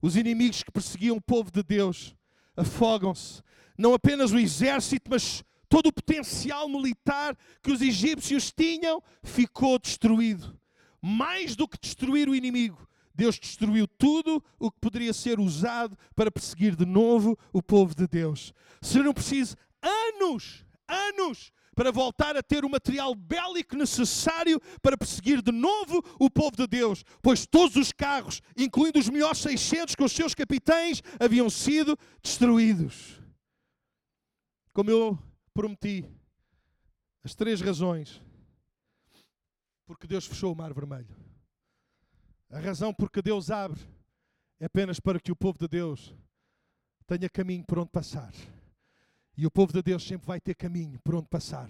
[0.00, 2.14] os inimigos que perseguiam o povo de Deus
[2.56, 3.42] afogam-se.
[3.76, 10.58] Não apenas o exército, mas todo o potencial militar que os egípcios tinham ficou destruído.
[11.00, 16.30] Mais do que destruir o inimigo, Deus destruiu tudo o que poderia ser usado para
[16.30, 18.52] perseguir de novo o povo de Deus.
[18.80, 25.52] Serão precisos anos, anos, para voltar a ter o material bélico necessário para perseguir de
[25.52, 30.10] novo o povo de Deus, pois todos os carros, incluindo os melhores 600 com os
[30.10, 33.22] seus capitães, haviam sido destruídos.
[34.72, 35.16] Como eu
[35.54, 36.04] prometi,
[37.22, 38.20] as três razões
[39.86, 41.14] porque Deus fechou o Mar Vermelho.
[42.50, 43.80] A razão porque Deus abre
[44.58, 46.12] é apenas para que o povo de Deus
[47.06, 48.32] tenha caminho por onde passar.
[49.38, 51.68] E o povo de Deus sempre vai ter caminho por onde passar.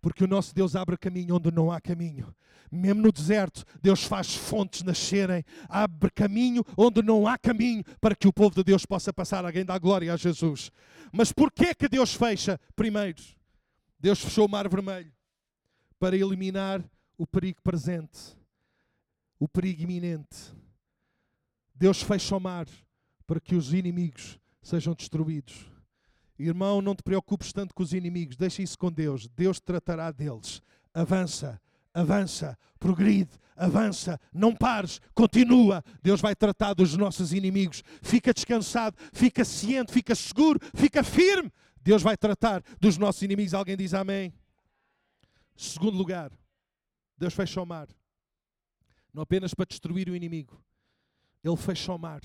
[0.00, 2.34] Porque o nosso Deus abre caminho onde não há caminho.
[2.72, 8.26] Mesmo no deserto, Deus faz fontes nascerem, abre caminho onde não há caminho para que
[8.26, 9.44] o povo de Deus possa passar.
[9.44, 10.72] Alguém dá glória a Jesus.
[11.12, 12.58] Mas porquê que Deus fecha?
[12.74, 13.22] Primeiro,
[14.00, 15.12] Deus fechou o mar vermelho
[15.98, 16.82] para eliminar
[17.18, 18.34] o perigo presente,
[19.38, 20.54] o perigo iminente.
[21.74, 22.66] Deus fecha o mar
[23.26, 25.73] para que os inimigos sejam destruídos.
[26.38, 29.28] Irmão, não te preocupes tanto com os inimigos, deixa isso com Deus.
[29.28, 30.60] Deus tratará deles.
[30.92, 31.60] Avança,
[31.92, 35.84] avança, progride, avança, não pares, continua.
[36.02, 37.82] Deus vai tratar dos nossos inimigos.
[38.02, 41.52] Fica descansado, fica ciente, fica seguro, fica firme.
[41.80, 43.54] Deus vai tratar dos nossos inimigos.
[43.54, 44.32] Alguém diz amém?
[45.56, 46.32] Segundo lugar,
[47.16, 47.88] Deus fecha o mar.
[49.12, 50.60] Não apenas para destruir o inimigo,
[51.44, 52.20] Ele fecha o mar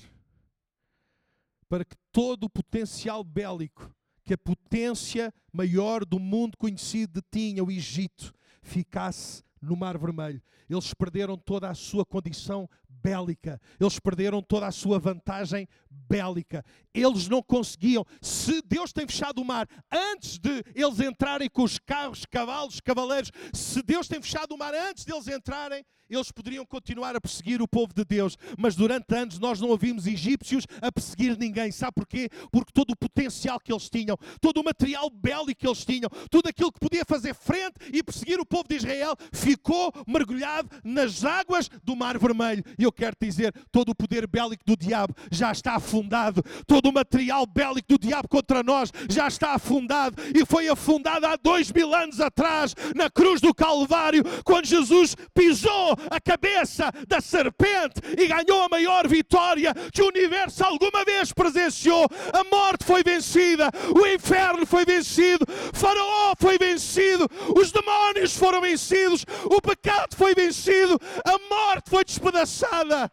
[1.70, 3.94] para que todo o potencial bélico
[4.30, 10.40] que a potência maior do mundo conhecido tinha, o Egito, ficasse no Mar Vermelho.
[10.68, 16.64] Eles perderam toda a sua condição bélica, eles perderam toda a sua vantagem bélica.
[16.94, 18.04] Eles não conseguiam.
[18.20, 23.30] Se Deus tem fechado o mar antes de eles entrarem com os carros, cavalos, cavaleiros,
[23.52, 27.62] se Deus tem fechado o mar antes de eles entrarem, eles poderiam continuar a perseguir
[27.62, 31.70] o povo de Deus, mas durante anos nós não ouvimos egípcios a perseguir ninguém.
[31.70, 32.28] Sabe porquê?
[32.50, 36.48] Porque todo o potencial que eles tinham, todo o material bélico que eles tinham, tudo
[36.48, 41.68] aquilo que podia fazer frente e perseguir o povo de Israel, ficou mergulhado nas águas
[41.84, 42.64] do Mar Vermelho.
[42.78, 46.92] E eu quero dizer, todo o poder bélico do diabo já está afundado, todo o
[46.92, 51.94] material bélico do diabo contra nós já está afundado e foi afundado há dois mil
[51.94, 58.62] anos atrás na cruz do Calvário, quando Jesus pisou a cabeça da serpente e ganhou
[58.62, 62.06] a maior vitória que o universo alguma vez presenciou.
[62.32, 69.24] A morte foi vencida, o inferno foi vencido, Faraó foi vencido, os demónios foram vencidos,
[69.44, 73.10] o pecado foi vencido, a morte foi despedaçada.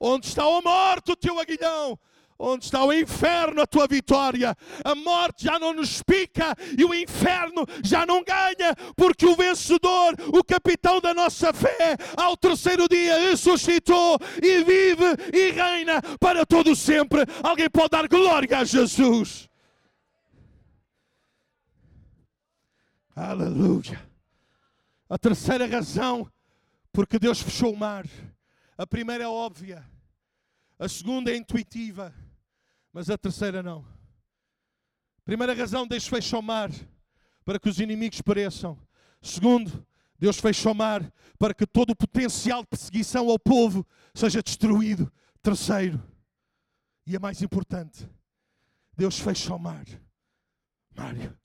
[0.00, 1.98] Onde está a morte, o teu aguilhão?
[2.42, 4.56] Onde está o inferno, a tua vitória?
[4.82, 10.14] A morte já não nos pica e o inferno já não ganha, porque o vencedor,
[10.32, 16.74] o capitão da nossa fé, ao terceiro dia ressuscitou e vive e reina para todo
[16.74, 17.26] sempre.
[17.42, 19.50] Alguém pode dar glória a Jesus?
[23.14, 24.00] Aleluia.
[25.10, 26.26] A terceira razão
[26.90, 28.06] porque Deus fechou o mar.
[28.80, 29.84] A primeira é óbvia,
[30.78, 32.14] a segunda é intuitiva.
[32.90, 33.86] Mas a terceira não.
[35.22, 36.70] Primeira razão, Deus fecha o mar
[37.44, 38.78] para que os inimigos pereçam.
[39.20, 39.86] Segundo,
[40.18, 45.12] Deus fecha o mar para que todo o potencial de perseguição ao povo seja destruído.
[45.42, 46.02] Terceiro,
[47.06, 48.08] e a mais importante,
[48.96, 49.84] Deus fecha o mar.
[50.96, 51.38] Mário,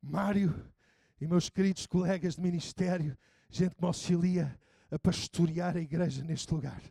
[0.00, 0.72] Mário
[1.20, 3.18] e meus queridos colegas de ministério,
[3.50, 4.58] gente que me auxilia
[4.90, 6.82] a pastorear a igreja neste lugar.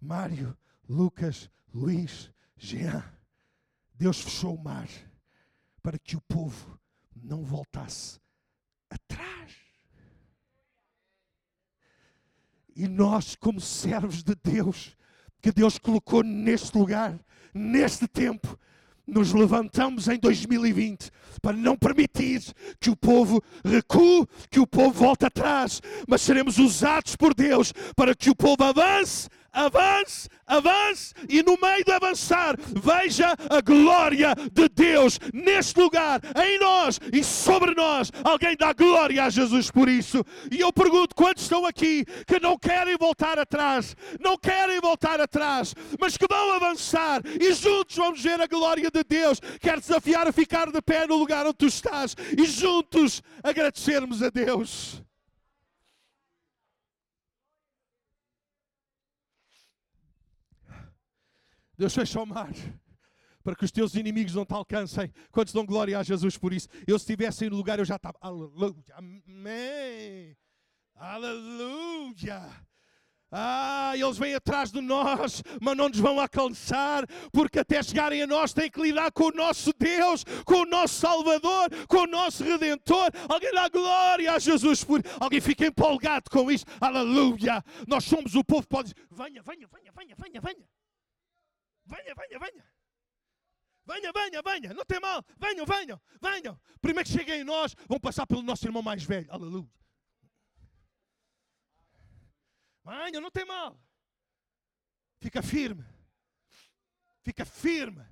[0.00, 0.56] Mário,
[0.88, 3.02] Lucas, Luís, Jean,
[3.94, 4.88] Deus fechou o mar
[5.82, 6.78] para que o povo
[7.14, 8.20] não voltasse
[8.90, 9.52] atrás.
[12.74, 14.96] E nós, como servos de Deus,
[15.40, 17.18] que Deus colocou neste lugar,
[17.52, 18.58] neste tempo,
[19.06, 22.42] nos levantamos em 2020 para não permitir
[22.80, 28.14] que o povo recue, que o povo volte atrás, mas seremos usados por Deus para
[28.14, 34.68] que o povo avance avance, avance e no meio de avançar, veja a glória de
[34.68, 38.10] Deus neste lugar, em nós e sobre nós.
[38.24, 40.24] Alguém dá glória a Jesus por isso.
[40.50, 45.74] E eu pergunto: quantos estão aqui que não querem voltar atrás, não querem voltar atrás,
[46.00, 49.40] mas que vão avançar e juntos vamos ver a glória de Deus?
[49.60, 54.30] Quero desafiar a ficar de pé no lugar onde tu estás e juntos agradecermos a
[54.30, 55.02] Deus.
[61.82, 62.52] Deus fecha o mar
[63.42, 65.12] para que os teus inimigos não te alcancem.
[65.32, 66.68] Quantos dão glória a Jesus por isso?
[66.86, 68.16] Eu, se estivesse no lugar, eu já estava.
[68.20, 68.94] Aleluia.
[68.94, 70.36] Amém.
[70.94, 72.48] Aleluia.
[73.32, 78.26] Ah, eles vêm atrás de nós, mas não nos vão alcançar, porque até chegarem a
[78.28, 82.44] nós têm que lidar com o nosso Deus, com o nosso Salvador, com o nosso
[82.44, 83.10] Redentor.
[83.28, 85.02] Alguém dá glória a Jesus por.
[85.18, 86.70] Alguém fica empolgado com isto.
[86.80, 87.64] Aleluia!
[87.88, 90.81] Nós somos o povo pode dizer: venha, venha, venha, venha, venha, venha.
[91.84, 92.64] Venha, venha, venha.
[93.84, 95.24] Venha, venha, venha, não tem mal.
[95.38, 96.60] Venham, venham, venham.
[96.80, 99.30] Primeiro que cheguem em nós, vão passar pelo nosso irmão mais velho.
[99.30, 99.68] Aleluia.
[102.84, 103.78] Venham, não tem mal.
[105.20, 105.84] Fica firme.
[107.22, 108.04] Fica firme.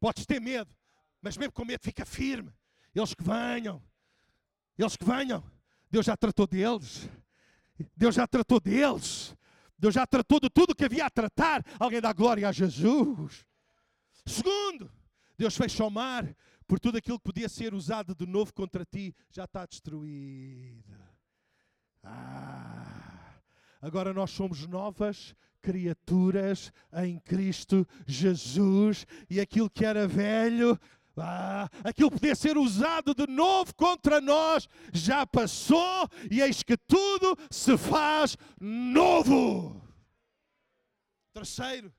[0.00, 0.74] Podes ter medo,
[1.20, 2.52] mas mesmo com medo, fica firme.
[2.94, 3.82] Eles que venham.
[4.76, 5.44] Eles que venham.
[5.90, 7.08] Deus já tratou deles.
[7.96, 9.34] Deus já tratou deles.
[9.78, 11.64] Deus já tratou de tudo que havia a tratar.
[11.78, 13.46] Alguém dá glória a Jesus.
[14.26, 14.90] Segundo,
[15.36, 16.34] Deus fecha o mar,
[16.66, 20.98] por tudo aquilo que podia ser usado de novo contra ti já está destruído.
[22.02, 23.40] Ah,
[23.80, 30.78] agora nós somos novas criaturas em Cristo Jesus e aquilo que era velho
[31.20, 37.36] ah, aquilo podia ser usado de novo contra nós, já passou e eis que tudo
[37.50, 39.82] se faz novo.
[41.32, 41.92] Terceiro,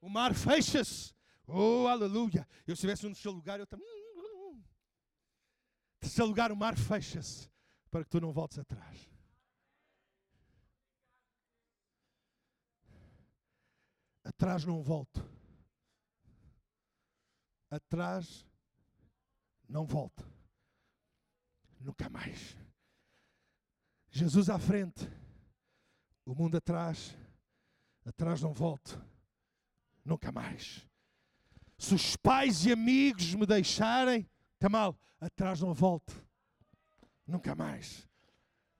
[0.00, 1.14] o mar fecha-se
[1.46, 2.48] Oh, aleluia!
[2.66, 3.86] Eu se estivesse no seu lugar, eu também.
[6.00, 7.50] Terceiro lugar, o mar fecha-se
[7.90, 9.08] para que tu não voltes atrás.
[14.22, 15.22] Atrás não volto.
[17.70, 18.46] Atrás
[19.68, 20.24] não volto.
[21.80, 22.56] Nunca mais.
[24.10, 25.10] Jesus à frente,
[26.24, 27.16] o mundo atrás,
[28.04, 29.04] atrás não volto.
[30.04, 30.86] Nunca mais.
[31.76, 36.24] Se os pais e amigos me deixarem, tem mal, atrás não volto.
[37.26, 38.08] Nunca mais.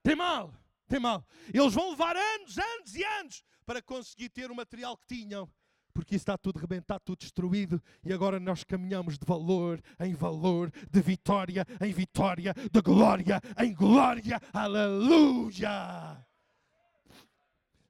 [0.03, 0.55] Tem mal,
[0.87, 1.27] tem mal.
[1.53, 5.51] Eles vão levar anos, anos e anos para conseguir ter o material que tinham.
[5.95, 11.01] Porque está tudo rebentado, tudo destruído, e agora nós caminhamos de valor em valor, de
[11.01, 14.41] vitória em vitória, de glória em glória.
[14.53, 16.27] Aleluia!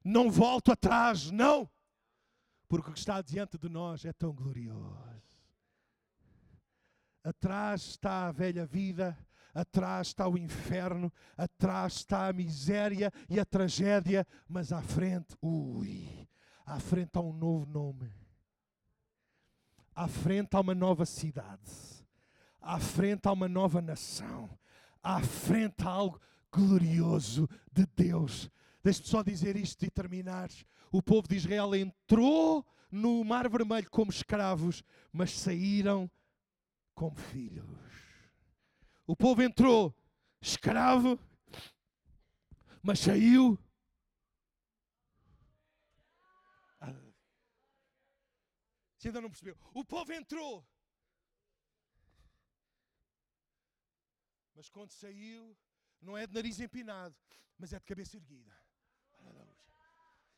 [0.05, 1.69] Não volto atrás, não
[2.75, 5.23] porque o que está diante de nós é tão glorioso.
[7.23, 9.17] Atrás está a velha vida,
[9.55, 16.29] atrás está o inferno, atrás está a miséria e a tragédia, mas à frente, ui,
[16.65, 18.11] à frente há um novo nome.
[19.95, 21.71] À frente há uma nova cidade.
[22.61, 24.51] À frente há uma nova nação.
[25.03, 28.51] À frente há algo glorioso de Deus.
[28.83, 30.49] Deixe-me só dizer isto e terminar
[30.91, 36.09] o povo de Israel entrou no Mar Vermelho como escravos, mas saíram
[36.95, 37.67] como filhos.
[39.05, 39.93] O povo entrou
[40.41, 41.19] escravo,
[42.81, 43.59] mas saiu.
[49.05, 49.55] Você ainda não percebeu?
[49.75, 50.67] O povo entrou,
[54.55, 55.55] mas quando saiu,
[56.01, 57.15] não é de nariz empinado,
[57.59, 58.51] mas é de cabeça erguida.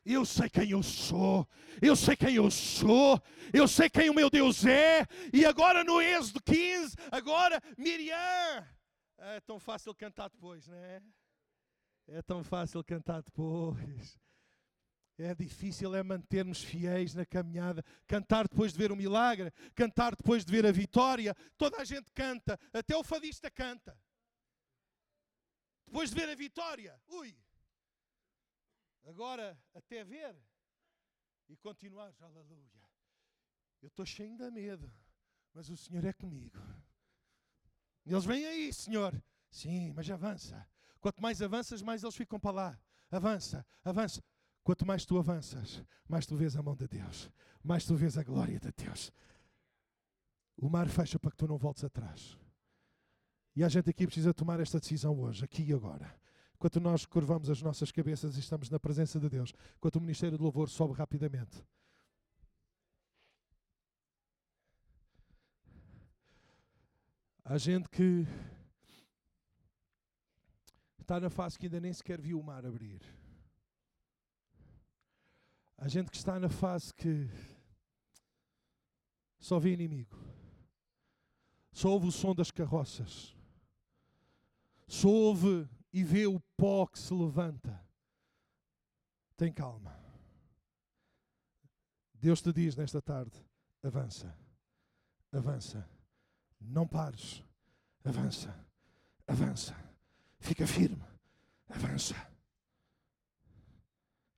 [0.03, 1.47] Eu sei quem eu sou,
[1.81, 3.21] eu sei quem eu sou,
[3.53, 8.67] eu sei quem o meu Deus é, e agora no Êxodo 15, agora Miriam.
[9.17, 11.01] É tão fácil cantar depois, não é?
[12.09, 14.19] É tão fácil cantar depois.
[15.17, 17.83] É difícil é mantermos fiéis na caminhada.
[18.05, 21.35] Cantar depois de ver o milagre, cantar depois de ver a vitória.
[21.57, 23.97] Toda a gente canta, até o fadista canta.
[25.87, 27.35] Depois de ver a vitória, ui,
[29.07, 30.35] Agora, até ver
[31.47, 32.69] e continuar, aleluia.
[33.81, 34.91] Eu estou cheio de medo,
[35.53, 36.57] mas o Senhor é comigo.
[38.05, 39.13] Eles vêm aí, Senhor.
[39.49, 40.69] Sim, mas avança.
[40.99, 42.79] Quanto mais avanças, mais eles ficam para lá.
[43.09, 44.21] Avança, avança.
[44.67, 47.31] Quanto mais tu avanças, mais tu vês a mão de Deus,
[47.63, 49.13] mais tu vês a glória de Deus.
[50.57, 52.37] O mar fecha para que tu não voltes atrás.
[53.55, 56.13] E a gente aqui precisa tomar esta decisão hoje, aqui e agora.
[56.53, 60.37] Enquanto nós curvamos as nossas cabeças e estamos na presença de Deus, enquanto o Ministério
[60.37, 61.63] do Louvor sobe rapidamente.
[67.45, 68.27] Há gente que
[70.99, 72.99] está na fase que ainda nem sequer viu o mar abrir.
[75.77, 77.29] Há gente que está na fase que
[79.39, 80.17] só vê inimigo.
[81.71, 83.35] Só ouve o som das carroças.
[84.87, 87.79] Só ouve e vê o pó que se levanta.
[89.35, 89.95] Tem calma.
[92.13, 93.39] Deus te diz nesta tarde:
[93.83, 94.35] avança,
[95.31, 95.87] avança,
[96.59, 97.43] não pares,
[98.03, 98.65] avança,
[99.27, 99.75] avança,
[100.39, 101.05] fica firme,
[101.69, 102.15] avança,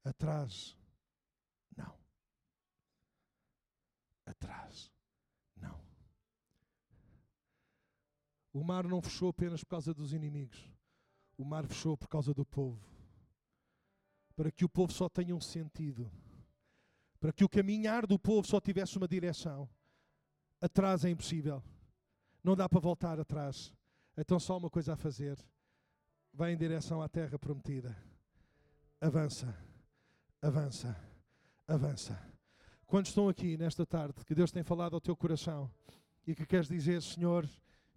[0.04, 0.76] Atrás,
[4.42, 4.90] Atrás,
[5.58, 5.80] não.
[8.54, 10.72] O mar não fechou apenas por causa dos inimigos.
[11.38, 12.80] O mar fechou por causa do povo.
[14.36, 16.10] Para que o povo só tenha um sentido.
[17.20, 19.70] Para que o caminhar do povo só tivesse uma direção.
[20.62, 21.62] Atrás é impossível.
[22.42, 23.74] Não dá para voltar atrás.
[24.18, 25.38] Então só uma coisa a fazer.
[26.34, 27.96] Vai em direção à terra prometida.
[29.02, 29.54] Avança,
[30.42, 30.96] avança,
[31.68, 32.39] avança.
[32.90, 35.70] Quantos estão aqui nesta tarde que Deus tem falado ao teu coração
[36.26, 37.48] e que queres dizer, Senhor,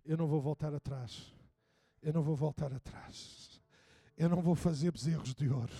[0.04, 1.32] eu não vou voltar atrás.
[2.02, 3.58] Eu não vou voltar atrás.
[4.18, 5.72] Eu não vou fazer bezerros de ouro.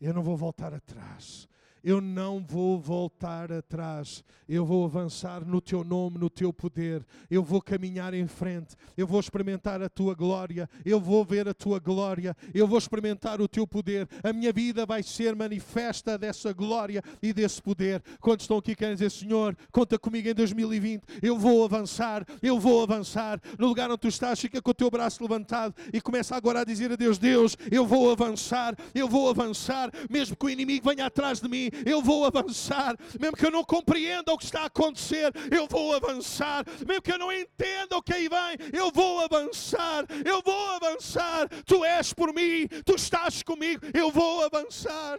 [0.00, 1.48] Eu não vou voltar atrás
[1.82, 7.42] eu não vou voltar atrás, eu vou avançar no teu nome, no teu poder, eu
[7.42, 11.78] vou caminhar em frente, eu vou experimentar a tua glória, eu vou ver a tua
[11.78, 17.02] glória, eu vou experimentar o teu poder, a minha vida vai ser manifesta dessa glória
[17.22, 18.02] e desse poder.
[18.20, 22.82] Quando estão aqui, querem dizer, Senhor, conta comigo em 2020, eu vou avançar, eu vou
[22.82, 23.40] avançar.
[23.58, 26.64] No lugar onde tu estás, fica com o teu braço levantado e começa agora a
[26.64, 31.06] dizer a Deus: Deus, eu vou avançar, eu vou avançar, mesmo que o inimigo venha
[31.06, 32.96] atrás de mim, eu vou avançar.
[33.20, 36.64] Mesmo que eu não compreenda o que está a acontecer, eu vou avançar.
[36.86, 40.04] Mesmo que eu não entenda o que aí vem, eu vou avançar.
[40.24, 41.48] Eu vou avançar.
[41.64, 45.18] Tu és por mim, tu estás comigo, eu vou avançar.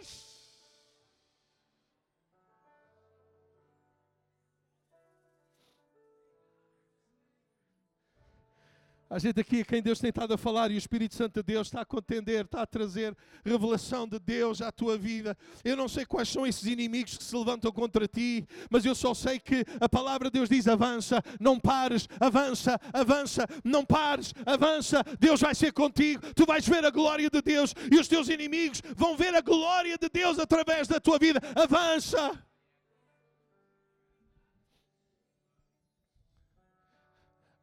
[9.14, 11.68] A gente aqui, quem Deus tem estado a falar, e o Espírito Santo de Deus
[11.68, 15.38] está a contender, está a trazer revelação de Deus à tua vida.
[15.62, 19.14] Eu não sei quais são esses inimigos que se levantam contra ti, mas eu só
[19.14, 25.04] sei que a palavra de Deus diz: avança, não pares, avança, avança, não pares, avança.
[25.20, 28.82] Deus vai ser contigo, tu vais ver a glória de Deus, e os teus inimigos
[28.96, 31.40] vão ver a glória de Deus através da tua vida.
[31.54, 32.36] Avança.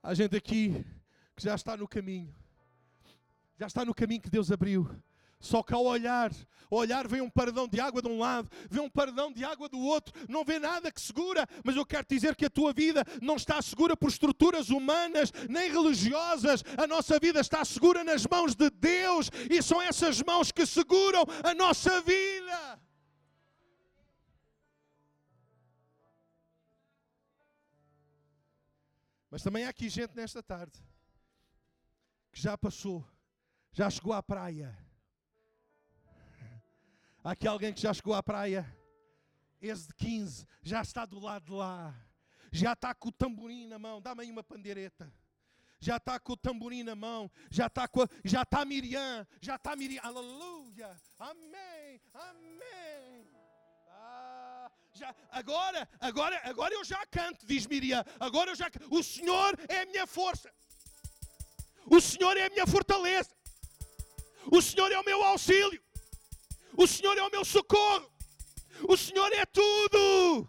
[0.02, 0.86] A gente aqui
[1.42, 2.32] que já está no caminho.
[3.58, 4.88] Já está no caminho que Deus abriu.
[5.40, 6.32] Só que ao olhar,
[6.70, 9.68] ao olhar vem um paredão de água de um lado, vem um paredão de água
[9.68, 13.04] do outro, não vê nada que segura, mas eu quero dizer que a tua vida
[13.20, 18.54] não está segura por estruturas humanas nem religiosas, a nossa vida está segura nas mãos
[18.54, 22.80] de Deus e são essas mãos que seguram a nossa vida.
[29.32, 30.91] Mas também há aqui gente nesta tarde
[32.32, 33.06] que já passou,
[33.72, 34.78] já chegou à praia.
[37.24, 38.66] Há aqui alguém que já chegou à praia,
[39.62, 41.94] esse de 15, já está do lado de lá,
[42.52, 45.14] já está com o tamborim na mão, dá-me aí uma pandeireta.
[45.80, 49.56] Já está com o tamborim na mão, já está com a, já está Miriam, já
[49.56, 53.28] está Miriam, aleluia, amém, amém.
[53.88, 58.06] Ah, já, agora, agora, agora eu já canto, diz Miriam.
[58.20, 60.54] Agora eu já, o Senhor é a minha força.
[61.90, 63.30] O Senhor é a minha fortaleza.
[64.52, 65.82] O Senhor é o meu auxílio.
[66.78, 68.10] O Senhor é o meu socorro.
[68.88, 70.48] O Senhor é tudo.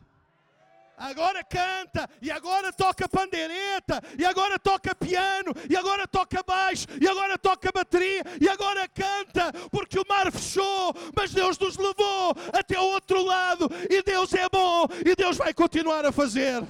[0.97, 7.09] Agora canta, e agora toca pandeireta, e agora toca piano, e agora toca baixo, e
[7.09, 12.79] agora toca bateria, e agora canta, porque o mar fechou, mas Deus nos levou até
[12.79, 16.63] o outro lado, e Deus é bom, e Deus vai continuar a fazer.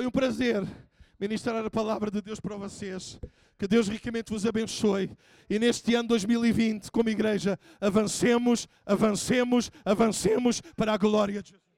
[0.00, 0.66] Foi um prazer
[1.18, 3.20] ministrar a palavra de Deus para vocês.
[3.58, 5.10] Que Deus ricamente vos abençoe.
[5.46, 11.69] E neste ano 2020, como igreja, avancemos, avancemos, avancemos para a glória de Jesus.